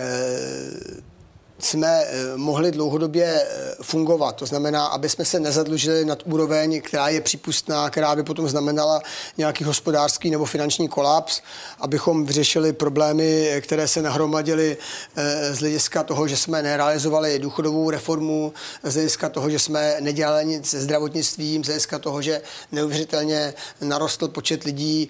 [1.66, 4.36] jsme eh, mohli dlouhodobě eh, fungovat.
[4.36, 9.02] To znamená, aby jsme se nezadlužili nad úroveň, která je přípustná, která by potom znamenala
[9.38, 11.42] nějaký hospodářský nebo finanční kolaps,
[11.80, 14.78] abychom vyřešili problémy, které se nahromadily
[15.16, 20.46] eh, z hlediska toho, že jsme nerealizovali důchodovou reformu, z hlediska toho, že jsme nedělali
[20.46, 25.10] nic se zdravotnictvím, z hlediska toho, že neuvěřitelně narostl počet lidí,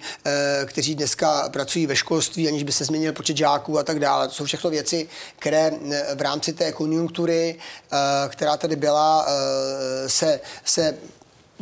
[0.64, 4.28] kteří dneska pracují ve školství, aniž by se změnil počet žáků a tak dále.
[4.28, 5.72] To jsou všechno věci, které
[6.14, 7.54] v rámci rámci té konjunktury,
[7.92, 7.96] eh,
[8.28, 10.98] která tady byla, eh, se, se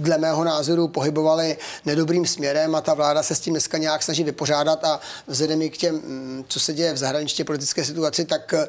[0.01, 4.25] dle mého názoru pohybovali nedobrým směrem a ta vláda se s tím dneska nějak snaží
[4.25, 8.55] vypořádat a vzhledem i k těm, mm, co se děje v zahraniční politické situaci, tak
[8.55, 8.69] eh,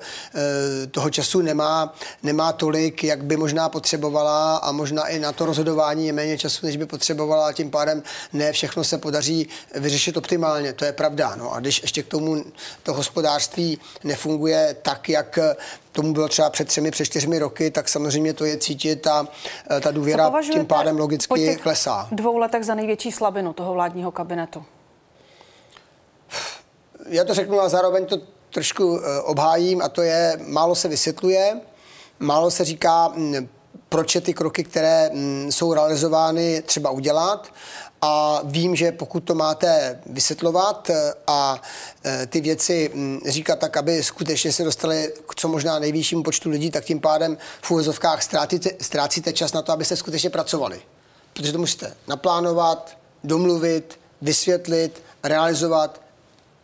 [0.91, 6.07] toho času nemá, nemá tolik, jak by možná potřebovala a možná i na to rozhodování
[6.07, 10.73] je méně času, než by potřebovala a tím pádem ne všechno se podaří vyřešit optimálně.
[10.73, 11.35] To je pravda.
[11.35, 12.43] No a když ještě k tomu
[12.83, 15.39] to hospodářství nefunguje tak, jak
[15.91, 19.27] tomu bylo třeba před třemi, před čtyřmi roky, tak samozřejmě to je cítit a
[19.71, 22.07] eh, ta důvěra tím pádem logicky klesá.
[22.11, 24.63] dvou letech za největší slabinu toho vládního kabinetu?
[27.07, 28.17] Já to řeknu a zároveň to
[28.49, 31.61] trošku eh, obhájím a to je, málo se vysvětluje,
[32.19, 33.47] málo se říká, hm,
[33.89, 37.47] proč je ty kroky, které hm, jsou realizovány, třeba udělat
[38.01, 41.61] a vím, že pokud to máte vysvětlovat eh, a
[42.05, 46.49] eh, ty věci hm, říkat tak, aby skutečně se dostali k co možná nejvyššímu počtu
[46.49, 50.81] lidí, tak tím pádem v úvozovkách ztrácíte, ztrácíte čas na to, abyste skutečně pracovali.
[51.33, 56.01] Protože to musíte naplánovat, domluvit, vysvětlit, realizovat,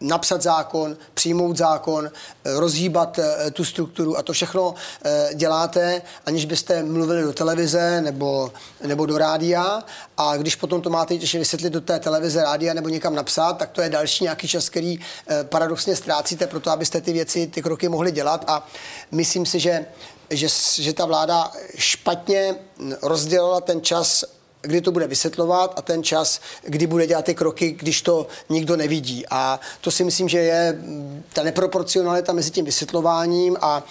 [0.01, 6.45] napsat zákon, přijmout zákon, eh, rozhýbat eh, tu strukturu a to všechno eh, děláte, aniž
[6.45, 8.51] byste mluvili do televize nebo,
[8.85, 9.83] nebo do rádia.
[10.17, 13.69] A když potom to máte ještě vysvětlit do té televize, rádia nebo někam napsat, tak
[13.69, 14.99] to je další nějaký čas, který
[15.43, 18.45] paradoxně ztrácíte pro to, abyste ty věci, ty kroky mohli dělat.
[18.47, 18.67] A
[19.11, 19.85] myslím si, že
[20.29, 22.55] že, že ta vláda špatně
[23.01, 24.23] rozdělila ten čas
[24.61, 28.75] kdy to bude vysvětlovat a ten čas, kdy bude dělat ty kroky, když to nikdo
[28.75, 29.25] nevidí.
[29.29, 33.83] A to si myslím, že je mm, ta neproporcionalita mezi tím vysvětlováním a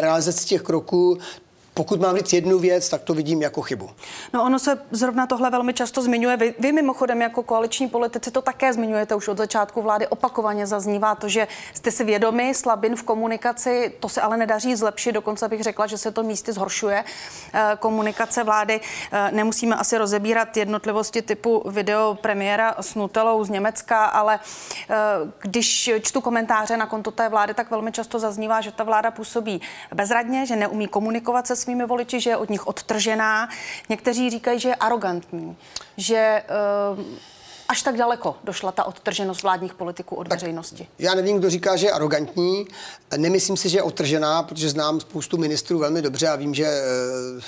[0.00, 1.18] realizací těch kroků,
[1.78, 3.90] pokud mám říct jednu věc, tak to vidím jako chybu.
[4.34, 6.36] No ono se zrovna tohle velmi často zmiňuje.
[6.36, 10.06] Vy, vy mimochodem jako koaliční politici to také zmiňujete už od začátku vlády.
[10.06, 15.12] Opakovaně zaznívá to, že jste si vědomi slabin v komunikaci, to se ale nedaří zlepšit,
[15.12, 17.04] dokonce bych řekla, že se to místy zhoršuje.
[17.54, 18.80] Eh, komunikace vlády
[19.12, 24.40] eh, nemusíme asi rozebírat jednotlivosti typu video premiéra s Nutelou z Německa, ale
[24.90, 24.94] eh,
[25.42, 29.60] když čtu komentáře na konto té vlády, tak velmi často zaznívá, že ta vláda působí
[29.94, 33.48] bezradně, že neumí komunikovat se svými voliči, že je od nich odtržená.
[33.88, 35.56] Někteří říkají, že je arrogantní,
[35.96, 36.42] že
[36.96, 37.04] uh,
[37.68, 40.88] až tak daleko došla ta odtrženost vládních politiků od tak veřejnosti?
[40.98, 42.66] Já nevím, kdo říká, že je arrogantní.
[43.16, 47.40] Nemyslím si, že je odtržená, protože znám spoustu ministrů velmi dobře a vím, že eh,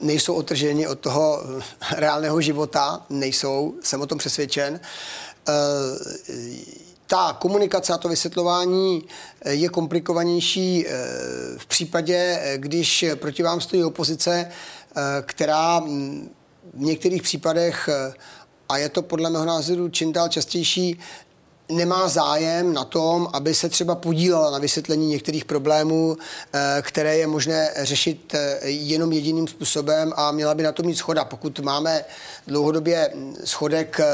[0.00, 1.62] nejsou odtrženi od toho eh,
[1.96, 3.02] reálného života.
[3.10, 4.80] Nejsou, jsem o tom přesvědčen
[7.12, 9.04] ta komunikace a to vysvětlování
[9.42, 10.90] eh, je komplikovanější eh,
[11.58, 14.48] v případě, eh, když proti vám stojí opozice,
[15.22, 16.30] která mm,
[16.74, 17.88] v některých případech,
[18.68, 20.98] a je to podle mého názoru čím dál častější,
[21.76, 26.16] nemá zájem na tom, aby se třeba podílela na vysvětlení některých problémů,
[26.52, 30.96] eh, které je možné řešit eh, jenom jediným způsobem a měla by na to mít
[30.96, 31.24] schoda.
[31.24, 32.04] Pokud máme
[32.46, 33.12] dlouhodobě
[33.44, 34.06] schodek eh,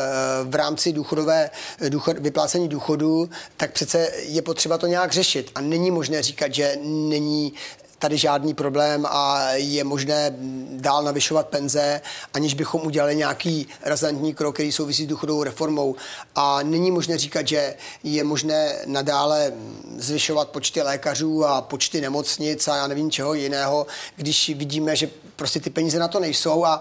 [0.45, 1.51] v rámci důchodové,
[1.89, 5.51] důchod, vyplácení důchodu, tak přece je potřeba to nějak řešit.
[5.55, 7.53] A není možné říkat, že není
[7.99, 10.35] tady žádný problém a je možné
[10.71, 12.01] dál navyšovat penze,
[12.35, 15.97] aniž bychom udělali nějaký razantní krok, který souvisí s důchodovou reformou.
[16.35, 19.53] A není možné říkat, že je možné nadále
[19.97, 25.61] zvyšovat počty lékařů a počty nemocnic a já nevím čeho jiného, když vidíme, že prostě
[25.61, 26.81] ty peníze na to nejsou a,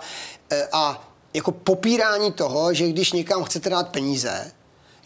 [0.71, 4.51] a jako popírání toho, že když někam chcete dát peníze,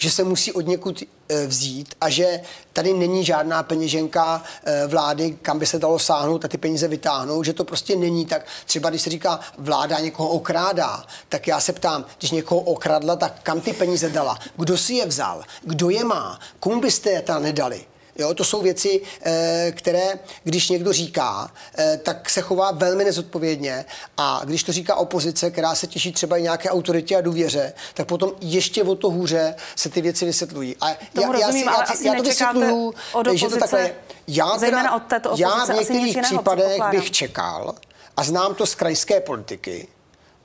[0.02, 2.42] že se musí od někud eh, vzít a že
[2.74, 7.46] tady není žádná peněženka eh, vlády, kam by se dalo sáhnout a ty peníze vytáhnout,
[7.46, 8.46] že to prostě není tak.
[8.66, 13.40] Třeba když se říká, vláda někoho okrádá, tak já se ptám, když někoho okradla, tak
[13.44, 14.40] kam ty peníze dala?
[14.58, 15.44] Kdo si je vzal?
[15.64, 16.40] Kdo je má?
[16.60, 17.86] Komu byste je tam nedali?
[18.22, 23.86] Jo, to jsou věci, eh, které, když někdo říká, eh, tak se chová velmi nezodpovědně
[24.18, 28.08] a když to říká opozice, která se těší třeba i nějaké autoritě a důvěře, tak
[28.08, 30.76] potom ještě o to hůře se ty věci vysvětlují.
[30.82, 33.82] A Tomu já, rozumím, já, si, já, já to vysvětluju, od opozice, že to takhle
[33.82, 33.96] je.
[34.28, 37.76] Já, teda, od této já v některých případech bych čekal,
[38.18, 39.88] a znám to z krajské politiky,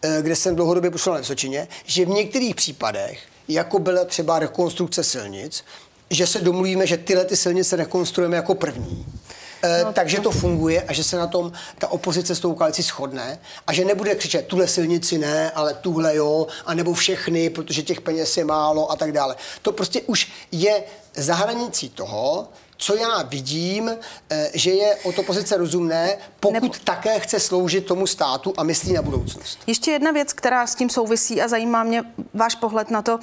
[0.02, 5.04] eh, kde jsem dlouhodobě působil na Vysočině, že v některých případech, jako byla třeba rekonstrukce
[5.04, 5.64] silnic,
[6.10, 9.06] že se domluvíme, že tyhle ty silnice rekonstruujeme jako první.
[9.62, 12.82] Eh, no, takže to funguje a že se na tom ta opozice s tou koalicí
[12.82, 18.00] shodne a že nebude křičet tuhle silnici ne, ale tuhle jo, anebo všechny, protože těch
[18.00, 19.36] peněz je málo a tak dále.
[19.62, 20.82] To prostě už je
[21.14, 23.90] za hranicí toho, co já vidím,
[24.30, 26.74] eh, že je od opozice rozumné, pokud Nebo...
[26.84, 29.58] také chce sloužit tomu státu a myslí na budoucnost.
[29.66, 32.02] Ještě jedna věc, která s tím souvisí a zajímá mě
[32.34, 33.18] váš pohled na to.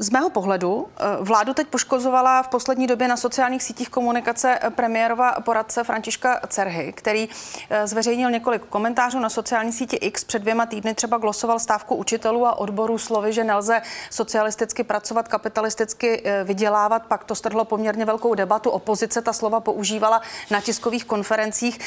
[0.00, 4.70] Z mého pohledu eh, vládu teď poškozovala v poslední době na sociálních sítích komunikace eh,
[4.70, 7.28] premiérova poradce Františka Cerhy, který
[7.70, 10.24] eh, zveřejnil několik komentářů na sociální síti X.
[10.24, 16.22] Před dvěma týdny třeba glosoval stávku učitelů a odborů slovy, že nelze socialisticky pracovat, kapitalisticky
[16.44, 17.02] vydělávat.
[17.06, 18.70] Pak to strhlo poměrně velkou debatu.
[18.70, 21.78] Opozice ta slova používala na tiskových konferencích.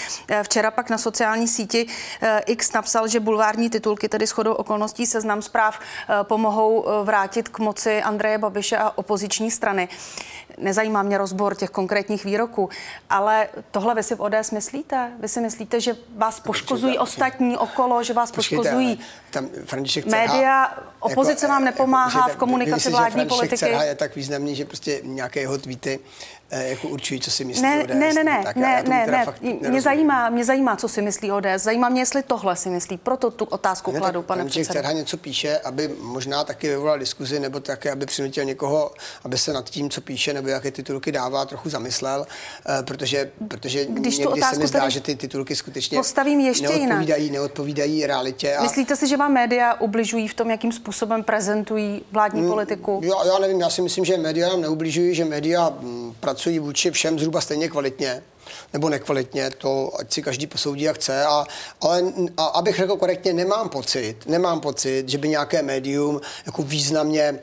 [0.44, 1.88] Včera pak na sociální síti
[2.46, 5.80] X napsal, že bulvární titulky, tedy shodou okolností seznam zpráv,
[6.24, 9.90] pomohou vrátit k moci Andreje Babiše a opoziční strany.
[10.58, 12.70] Nezajímá mě rozbor těch konkrétních výroků,
[13.10, 15.12] ale tohle vy si v ODS myslíte?
[15.20, 19.00] Vy si myslíte, že vás poškozují ostatní okolo, že vás poškozují
[19.32, 20.78] tam František média?
[21.00, 23.66] Opozice jako, vám nepomáhá v komunikaci vládní politiky?
[23.66, 26.00] je tak významný, že prostě nějaké jeho tweety
[26.52, 27.94] jako určují, co si myslí ne, ODS.
[27.94, 29.26] Ne, ne, ne, tak ne, ne, ne.
[29.70, 31.46] Mě zajímá, mě zajímá, co si myslí ODS.
[31.56, 32.98] Zajímá mě, jestli tohle si myslí.
[32.98, 34.74] Proto tu otázku ne, kladu, pane předsedo.
[34.74, 38.92] Cerha něco píše, aby možná taky vyvolal diskuzi, nebo také, aby přinutil někoho,
[39.24, 43.86] aby se nad tím, co píše, nebo jaké titulky dává, trochu zamyslel, uh, protože, protože
[43.86, 47.40] Když někdy se mi zdá, že ty titulky skutečně postavím ještě neodpovídají, jinak.
[47.40, 48.56] neodpovídají realitě.
[48.56, 48.64] A...
[48.64, 53.02] Myslíte si, že vám média ubližují v tom, jakým způsobem prezentují vládní mm, politiku?
[53.04, 56.92] Já, já nevím, já si myslím, že média nám neubližují, že média mm, pracují vůči
[56.92, 58.24] všem zhruba stejně kvalitně
[58.74, 61.46] nebo nekvalitně, to ať si každý posoudí, jak chce, a,
[61.82, 62.04] ale
[62.38, 67.40] a, abych řekl korektně, nemám pocit, nemám pocit, že by nějaké médium jako významně e,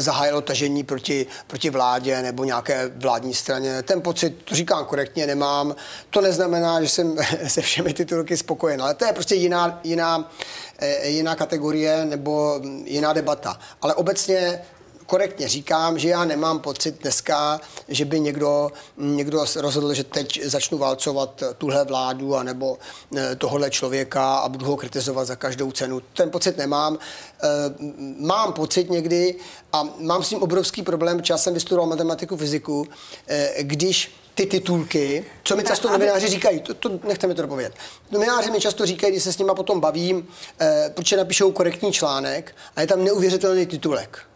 [0.00, 3.82] zahájilo tažení proti, proti vládě nebo nějaké vládní straně.
[3.82, 5.74] Ten pocit, to říkám korektně, nemám.
[6.10, 10.30] To neznamená, že jsem se všemi titulky spokojen, ale to je prostě jiná, jiná,
[10.78, 13.58] e, jiná kategorie nebo jiná debata.
[13.82, 14.62] Ale obecně
[15.06, 20.78] korektně říkám, že já nemám pocit dneska, že by někdo, někdo rozhodl, že teď začnu
[20.78, 22.78] válcovat tuhle vládu anebo
[23.16, 26.00] eh, tohle člověka a budu ho kritizovat za každou cenu.
[26.00, 26.98] Ten pocit nemám.
[27.42, 27.48] Eh,
[28.18, 29.34] mám pocit někdy
[29.72, 32.86] a mám s tím obrovský problém, čas jsem vystudoval matematiku, fyziku,
[33.28, 37.74] eh, když ty titulky, co mi často novináři říkají, to, to nechte mi to dopovědět.
[38.10, 40.28] Novináři mi často říkají, když se s nima potom bavím,
[40.60, 44.31] eh, protože napíšou korektní článek a je tam neuvěřitelný titulek.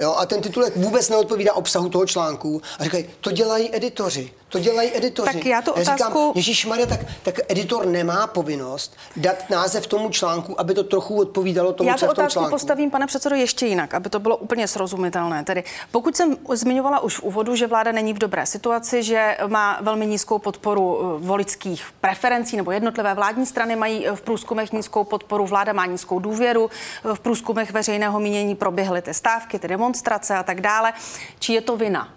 [0.00, 2.62] Jo, a ten titulek vůbec neodpovídá obsahu toho článku.
[2.78, 4.32] A říkají, to dělají editoři.
[4.56, 5.32] To dělají editoři.
[5.32, 6.18] Tak já to já otázku...
[6.18, 11.20] říkám, Ježíš Maria, tak, tak editor nemá povinnost dát název tomu článku, aby to trochu
[11.20, 14.18] odpovídalo tomu, já co to v tom otázku postavím, pane předsedo, ještě jinak, aby to
[14.18, 15.44] bylo úplně srozumitelné.
[15.44, 19.78] Tedy pokud jsem zmiňovala už v úvodu, že vláda není v dobré situaci, že má
[19.80, 25.04] velmi nízkou podporu eh, voličských preferencí nebo jednotlivé vládní strany mají eh, v průzkumech nízkou
[25.04, 26.70] podporu, vláda má nízkou důvěru,
[27.04, 30.92] eh, v průzkumech veřejného mínění proběhly ty stávky, ty demonstrace a tak dále.
[31.38, 32.08] Či je to vina?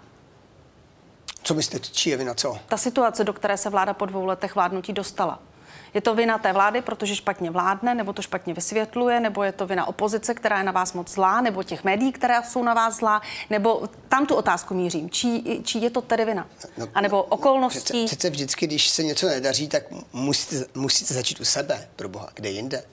[1.42, 2.58] Co myslíte, či je vina co?
[2.68, 5.38] Ta situace, do které se vláda po dvou letech vládnutí dostala.
[5.94, 9.66] Je to vina té vlády, protože špatně vládne, nebo to špatně vysvětluje, nebo je to
[9.66, 12.96] vina opozice, která je na vás moc zlá, nebo těch médií, která jsou na vás
[12.96, 15.10] zlá, nebo tam tu otázku mířím.
[15.10, 16.46] Čí, čí je to tedy vina?
[16.78, 17.80] No, a nebo okolností?
[17.80, 22.28] Přece, přece vždycky, když se něco nedaří, tak musíte, musíte začít u sebe, pro boha,
[22.34, 22.84] kde jinde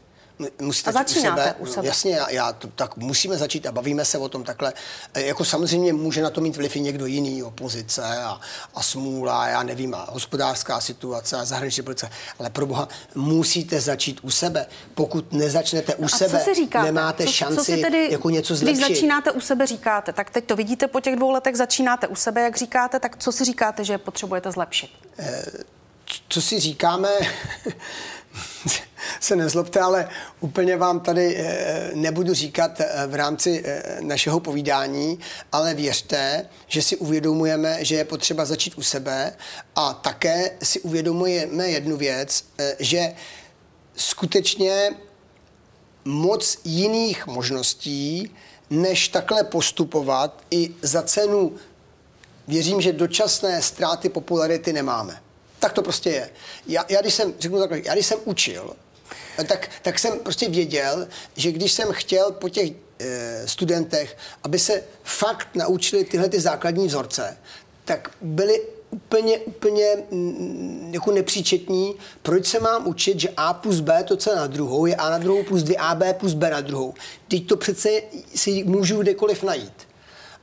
[0.61, 1.69] musíte a začínáte u sebe.
[1.69, 1.87] U sebe.
[1.87, 4.73] Jasně, já, já to, tak musíme začít a bavíme se o tom takhle.
[5.13, 8.39] E, jako samozřejmě může na to mít vliv i někdo jiný, opozice a,
[8.75, 12.09] a smůla, já nevím, a hospodářská situace a zahraniční policie.
[12.39, 14.65] Ale pro boha, musíte začít u sebe.
[14.95, 16.85] Pokud nezačnete u a sebe, co si říkáte?
[16.85, 18.81] nemáte co, šanci co si tedy, jako něco zlepšit.
[18.81, 22.15] Když začínáte u sebe, říkáte, tak teď to vidíte po těch dvou letech, začínáte u
[22.15, 24.89] sebe, jak říkáte, tak co si říkáte, že potřebujete zlepšit?
[25.19, 25.45] E,
[26.29, 27.09] co si říkáme?
[29.19, 35.19] se nezlobte, ale úplně vám tady eh, nebudu říkat eh, v rámci eh, našeho povídání,
[35.51, 39.33] ale věřte, že si uvědomujeme, že je potřeba začít u sebe
[39.75, 42.43] a také si uvědomujeme jednu věc,
[42.79, 43.13] že
[43.95, 44.91] skutečně
[46.05, 48.35] moc jiných možností,
[48.69, 51.55] než takhle postupovat i za cenu,
[52.47, 55.21] věřím, že dočasné ztráty popularity nemáme.
[55.59, 56.29] Tak to prostě je.
[56.67, 58.75] Já, já když jsem, řeknu takhle, já když jsem učil,
[59.47, 64.83] tak, tak jsem prostě věděl, že když jsem chtěl po těch e, studentech, aby se
[65.03, 67.37] fakt naučili tyhle ty základní vzorce,
[67.85, 74.03] tak byly úplně, úplně mm, jako nepříčetní, proč se mám učit, že A plus B
[74.03, 76.61] to, co na druhou, je A na druhou plus 2, A, B plus B na
[76.61, 76.93] druhou.
[77.27, 77.89] Teď to přece
[78.35, 79.87] si můžu kdekoliv najít.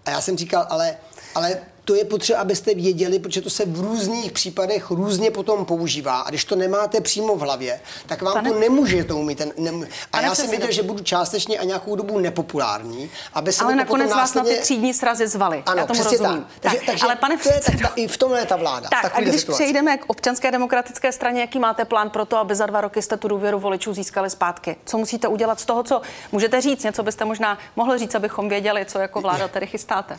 [0.07, 0.97] A já jsem říkal, ale,
[1.35, 6.20] ale to je potřeba, abyste věděli, protože to se v různých případech různě potom používá.
[6.20, 8.51] A když to nemáte přímo v hlavě, tak vám Pane...
[8.51, 9.43] to nemůže to umít.
[9.57, 9.82] Nemů...
[9.85, 13.74] A Pane já jsem věděl, že budu částečně a nějakou dobu nepopulární, aby se Ale
[13.76, 14.51] nakonec vás následně...
[14.51, 15.62] na ty třídní srazy zvali.
[15.66, 16.47] Ano, já tomu přesně rozumím.
[16.61, 16.72] tak.
[16.72, 17.78] Takže, takže ale pane předsedo...
[17.78, 18.89] tak, I v tomhle je ta vláda.
[19.03, 19.62] Tak a když situaci.
[19.62, 23.16] přejdeme k občanské demokratické straně, jaký máte plán pro to, aby za dva roky jste
[23.16, 24.76] tu důvěru voličů získali zpátky?
[24.85, 26.85] Co musíte udělat z toho, co můžete říct?
[26.85, 30.16] Něco byste možná mohli říct, abychom věděli, co jako vláda tady chystáte.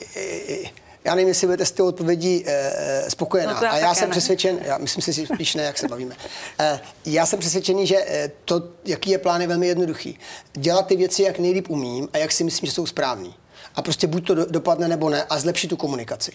[1.06, 3.60] Já nevím, jestli budete z té odpovědi e, spokojená.
[3.62, 4.12] No a já jsem ne.
[4.12, 6.16] přesvědčen, já myslím si spíš ne, jak se bavíme.
[6.60, 7.98] E, já jsem přesvědčený, že
[8.46, 10.20] to, jaký je plán, je velmi jednoduchý.
[10.54, 13.36] Dělat ty věci, jak nejlíp umím a jak si myslím, že jsou správný
[13.76, 16.32] a prostě buď to dopadne nebo ne a zlepšit tu komunikaci.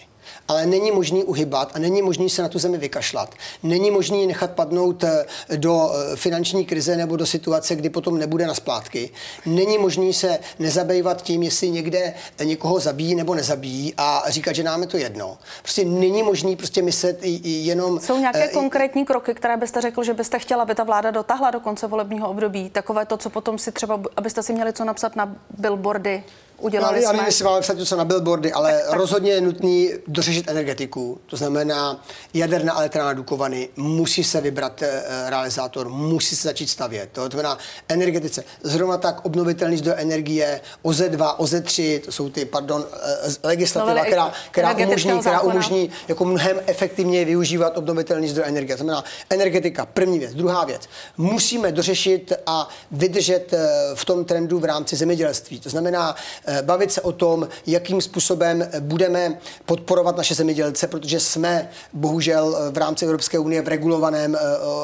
[0.47, 3.35] Ale není možný uhybat a není možný se na tu zemi vykašlat.
[3.63, 5.25] Není možný nechat padnout eh,
[5.57, 9.09] do eh, finanční krize nebo do situace, kdy potom nebude na splátky.
[9.45, 12.13] Není možný se nezabývat tím, jestli někde
[12.43, 15.37] někoho zabíjí nebo nezabíjí a říkat, že nám je to jedno.
[15.61, 17.99] Prostě není možný prostě myslet jenom...
[17.99, 21.51] Jsou nějaké uh, konkrétní kroky, které byste řekl, že byste chtěla, aby ta vláda dotáhla
[21.51, 22.69] do konce volebního období?
[22.69, 26.23] Takové to, co potom si třeba, abyste si měli co napsat na billboardy
[26.61, 28.93] Udělali no, já nevím, jestli máme psát něco na billboardy, ale tak, tak.
[28.93, 31.19] rozhodně je nutný dořešit energetiku.
[31.25, 32.03] To znamená,
[32.33, 37.09] jaderná elektrárna Dukovany musí se vybrat e, realizátor, musí se začít stavět.
[37.11, 37.57] To znamená
[37.87, 38.43] energetice.
[38.63, 44.73] Zrovna tak obnovitelný zdroj energie, OZ2, OZ3, to jsou ty, pardon, e, legislativa, která, která
[44.73, 48.77] umožní, která umožní jako mnohem efektivněji využívat obnovitelný zdroj energie.
[48.77, 50.33] To znamená energetika, první věc.
[50.33, 50.81] Druhá věc.
[51.17, 55.59] Musíme dořešit a vydržet e, v tom trendu v rámci zemědělství.
[55.59, 56.15] To znamená,
[56.50, 62.71] Eh, bavit se o tom, jakým způsobem budeme podporovat naše zemědělce, protože jsme bohužel eh,
[62.71, 64.39] v rámci Evropské unie v regulovaném eh,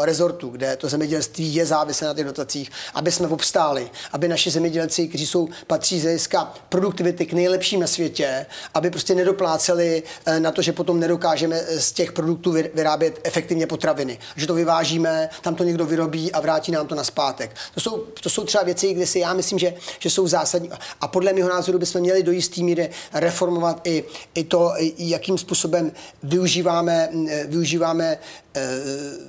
[0.06, 5.08] rezortu, kde to zemědělství je závislé na těch dotacích, aby jsme obstáli, aby naši zemědělci,
[5.08, 10.04] kteří jsou patří z hlediska produktivity k nejlepším na světě, aby prostě nedopláceli
[10.40, 14.20] na to, že potom nedokážeme z těch produktů vyrábět efektivně potraviny.
[14.36, 17.56] Že to vyvážíme, tam to někdo vyrobí a vrátí nám to na zpátek.
[17.74, 20.70] To jsou, to jsou třeba věci, kde si já myslím, že, že jsou zásadní.
[21.02, 24.04] A podle mého názoru bychom měli do jisté míry reformovat i,
[24.36, 25.92] i to, jakým způsobem
[26.24, 27.10] využíváme,
[27.48, 28.18] využíváme
[28.54, 28.62] eh,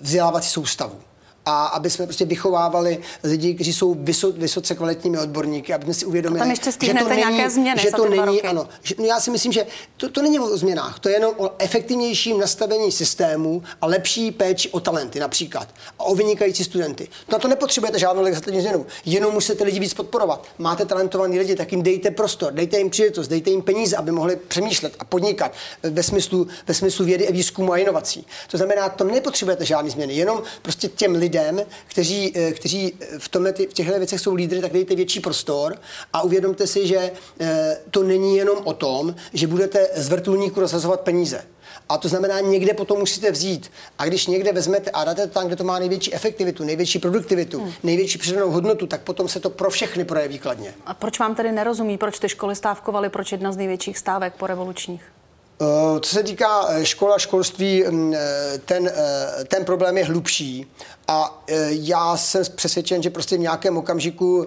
[0.02, 1.07] vzdělávací soustavu
[1.48, 6.06] a aby jsme prostě vychovávali lidi, kteří jsou vysok, vysoce kvalitními odborníky, aby jsme si
[6.06, 8.42] uvědomili, tam ještě že to není, nějaké změny že to není, roky.
[8.42, 11.34] ano, že, no já si myslím, že to, to není o změnách, to je jenom
[11.36, 15.68] o efektivnějším nastavení systému a lepší péči o talenty například
[15.98, 17.08] a o vynikající studenty.
[17.32, 20.46] Na to nepotřebujete žádnou legislativní změnu, jenom musíte lidi víc podporovat.
[20.58, 24.36] Máte talentovaný lidi, tak jim dejte prostor, dejte jim příležitost, dejte jim peníze, aby mohli
[24.36, 28.26] přemýšlet a podnikat ve smyslu, ve smyslu vědy, výzkumu a inovací.
[28.50, 33.28] To znamená, to nepotřebujete žádné změny, jenom prostě těm lidem lidem, kteří, eh, kteří v,
[33.28, 35.76] tomhle, v těchto věcech jsou lídry, tak dejte větší prostor
[36.12, 37.10] a uvědomte si, že
[37.40, 41.44] eh, to není jenom o tom, že budete z vrtulníku rozhazovat peníze.
[41.88, 43.70] A to znamená, někde potom musíte vzít.
[43.98, 47.60] A když někde vezmete a dáte to tam, kde to má největší efektivitu, největší produktivitu,
[47.60, 47.72] hmm.
[47.82, 50.74] největší přidanou hodnotu, tak potom se to pro všechny projeví kladně.
[50.86, 54.46] A proč vám tedy nerozumí, proč ty školy stávkovaly, proč jedna z největších stávek po
[54.46, 55.02] revolučních?
[55.60, 58.14] Eh, co se týká škola, školství, mm,
[58.64, 58.92] ten,
[59.48, 60.66] ten problém je hlubší
[61.08, 64.46] a já jsem přesvědčen, že prostě v nějakém okamžiku,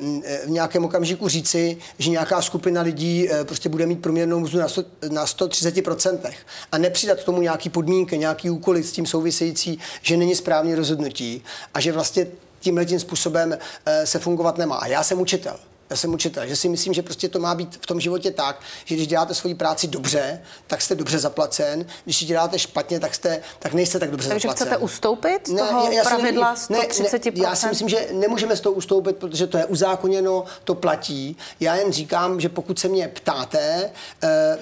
[0.00, 4.68] mm, v nějakém okamžiku říci, že nějaká skupina lidí prostě bude mít průměrnou mzdu na,
[4.68, 6.32] 100, na 130%
[6.72, 11.80] a nepřidat tomu nějaký podmínky, nějaký úkoly s tím související, že není správně rozhodnutí a
[11.80, 12.26] že vlastně
[12.60, 13.58] tímhle tím způsobem
[14.04, 14.76] se fungovat nemá.
[14.76, 15.56] A já jsem učitel
[15.90, 18.60] já jsem učitel, že si myslím, že prostě to má být v tom životě tak,
[18.84, 23.14] že když děláte svoji práci dobře, tak jste dobře zaplacen, když ji děláte špatně, tak,
[23.14, 24.66] jste, tak nejste tak dobře Takže zaplacen.
[24.66, 27.32] chcete ustoupit z ne, toho já, pravidla ne, 130%?
[27.36, 31.36] Ne, já si myslím, že nemůžeme z toho ustoupit, protože to je uzákoněno, to platí.
[31.60, 33.90] Já jen říkám, že pokud se mě ptáte,
[34.22, 34.58] eh,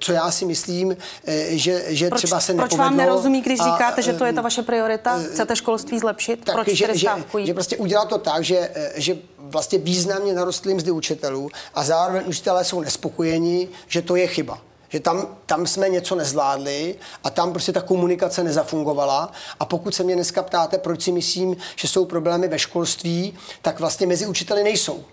[0.00, 2.76] co já si myslím, eh, že, že proč, třeba se nepovedlo...
[2.76, 5.20] Proč vám nerozumí, když a, říkáte, že to je ta vaše priorita?
[5.20, 6.44] Eh, Chcete školství zlepšit?
[6.44, 7.08] Tak, proč že, že,
[7.44, 12.64] že prostě udělat to tak, že, že vlastně významně narostly mzdy učitelů a zároveň učitelé
[12.64, 14.58] jsou nespokojeni, že to je chyba
[14.92, 19.32] že tam, tam jsme něco nezvládli a tam prostě ta komunikace nezafungovala.
[19.60, 23.80] A pokud se mě dneska ptáte, proč si myslím, že jsou problémy ve školství, tak
[23.80, 25.04] vlastně mezi učiteli nejsou.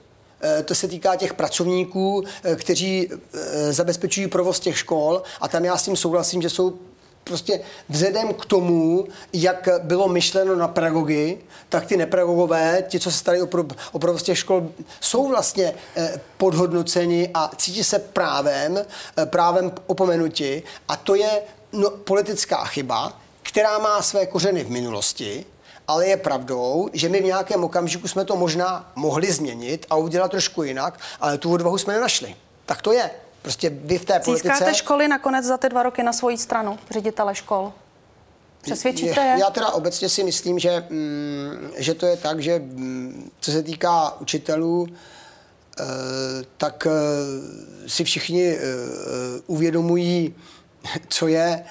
[0.60, 5.66] E, to se týká těch pracovníků, e, kteří e, zabezpečují provoz těch škol a tam
[5.66, 6.80] já s tím souhlasím, že jsou
[7.28, 11.38] prostě vzhledem k tomu, jak bylo myšleno na pedagogy,
[11.70, 14.70] tak ty nepedagogové, ti, co se starají o, pro, o provoz škol,
[15.00, 21.42] jsou vlastně eh, podhodnoceni a cítí se právem, eh, právem opomenuti a to je
[21.74, 25.46] no, politická chyba, která má své kořeny v minulosti,
[25.88, 30.32] ale je pravdou, že my v nějakém okamžiku jsme to možná mohli změnit a udělat
[30.32, 32.36] trošku jinak, ale tu odvahu jsme nenašli.
[32.66, 33.12] Tak to je.
[33.48, 34.50] Prostě vy v té politice...
[34.50, 37.74] Získáte školy nakonec za ty dva roky na svoji stranu, ředitele škol?
[38.62, 39.36] Přesvědčíte je?
[39.40, 43.64] Já teda obecně si myslím, že, mm, že to je tak, že mm, co se
[43.64, 44.88] týká učitelů,
[45.80, 45.84] eh,
[46.58, 48.60] tak eh, si všichni eh,
[49.48, 50.36] uvědomují,
[51.10, 51.64] co je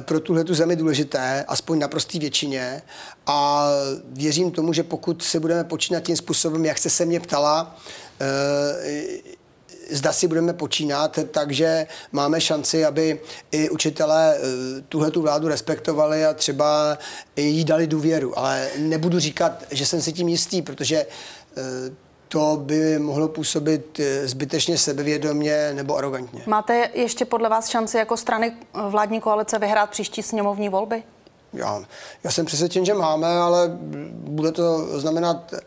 [0.00, 2.82] pro tuhle tu zemi důležité, aspoň na prostý většině.
[3.26, 3.68] A
[4.04, 7.76] věřím tomu, že pokud se budeme počínat tím způsobem, jak jste se mě ptala,
[9.90, 13.20] zda si budeme počínat, takže máme šanci, aby
[13.52, 14.40] i učitelé eh,
[14.88, 16.98] tuhle tu vládu respektovali a třeba
[17.36, 18.38] jí dali důvěru.
[18.38, 20.96] Ale nebudu říkat, že jsem si tím jistý, protože
[21.56, 21.62] eh,
[22.28, 26.42] to by mohlo působit eh, zbytečně sebevědomě nebo arrogantně.
[26.46, 28.52] Máte ještě podle vás šanci jako strany
[28.88, 31.02] vládní koalice vyhrát příští sněmovní volby?
[31.52, 31.84] Já,
[32.24, 33.70] já jsem přesvědčen, že máme, ale
[34.12, 35.58] bude to znamenat e,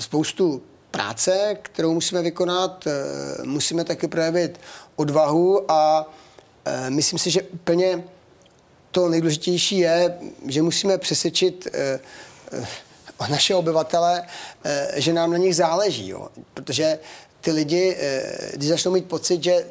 [0.00, 2.92] spoustu práce, kterou musíme vykonat, eh,
[3.44, 4.60] musíme taky projevit
[4.96, 6.10] odvahu a
[6.64, 8.04] eh, myslím si, že úplně
[8.90, 12.00] to nejdůležitější je, že musíme přesvědčit eh,
[13.30, 14.22] naše obyvatele,
[14.94, 16.08] že nám na nich záleží.
[16.08, 16.28] Jo.
[16.54, 16.98] Protože
[17.40, 17.96] ty lidi,
[18.52, 19.64] když začnou mít pocit, že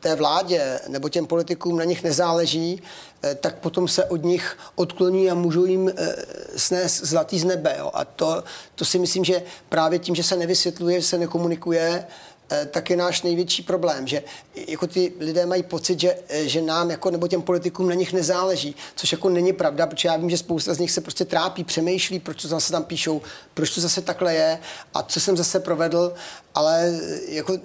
[0.00, 2.82] té vládě nebo těm politikům na nich nezáleží,
[3.22, 6.14] eh, tak potom se od nich odkloní a můžou jim eh,
[6.56, 7.76] snést zlatý z nebe.
[7.78, 7.90] Jo.
[7.94, 8.44] A to,
[8.74, 12.06] to si myslím, že právě tím, že se nevysvětluje, se nekomunikuje,
[12.50, 14.22] Eh, tak je náš největší problém, že
[14.68, 18.12] jako ty lidé mají pocit, že, eh, že nám jako, nebo těm politikům na nich
[18.12, 21.64] nezáleží, což jako není pravda, protože já vím, že spousta z nich se prostě trápí,
[21.64, 23.22] přemýšlí, proč to zase tam píšou,
[23.54, 24.58] proč to zase takhle je
[24.94, 26.14] a co jsem zase provedl,
[26.54, 27.58] ale eh, jako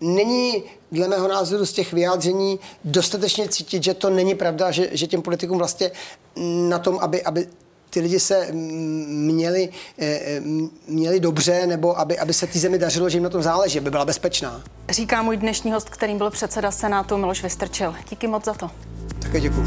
[0.00, 0.62] není
[0.92, 5.22] dle mého názoru z těch vyjádření dostatečně cítit, že to není pravda, že, že těm
[5.22, 5.90] politikům vlastně
[6.68, 7.48] na tom, aby, aby
[7.94, 9.68] ty lidi se měli,
[9.98, 10.40] eh, eh,
[10.88, 13.90] měli dobře, nebo aby, aby se té zemi dařilo, že jim na tom záleží, aby
[13.90, 14.62] byla bezpečná.
[14.88, 17.94] Říká můj dnešní host, kterým byl předseda Senátu Miloš Vystrčil.
[18.10, 18.70] Díky moc za to.
[19.18, 19.64] Také děkuji.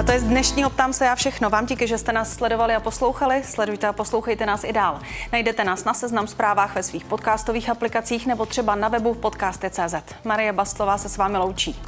[0.00, 1.50] A to je z dnešního Ptám se já všechno.
[1.50, 3.42] Vám díky, že jste nás sledovali a poslouchali.
[3.44, 5.00] Sledujte a poslouchejte nás i dál.
[5.32, 9.94] Najdete nás na seznam zprávách ve svých podcastových aplikacích nebo třeba na webu podcasty.cz.
[10.24, 11.80] Marie Bastlová se s vámi loučí.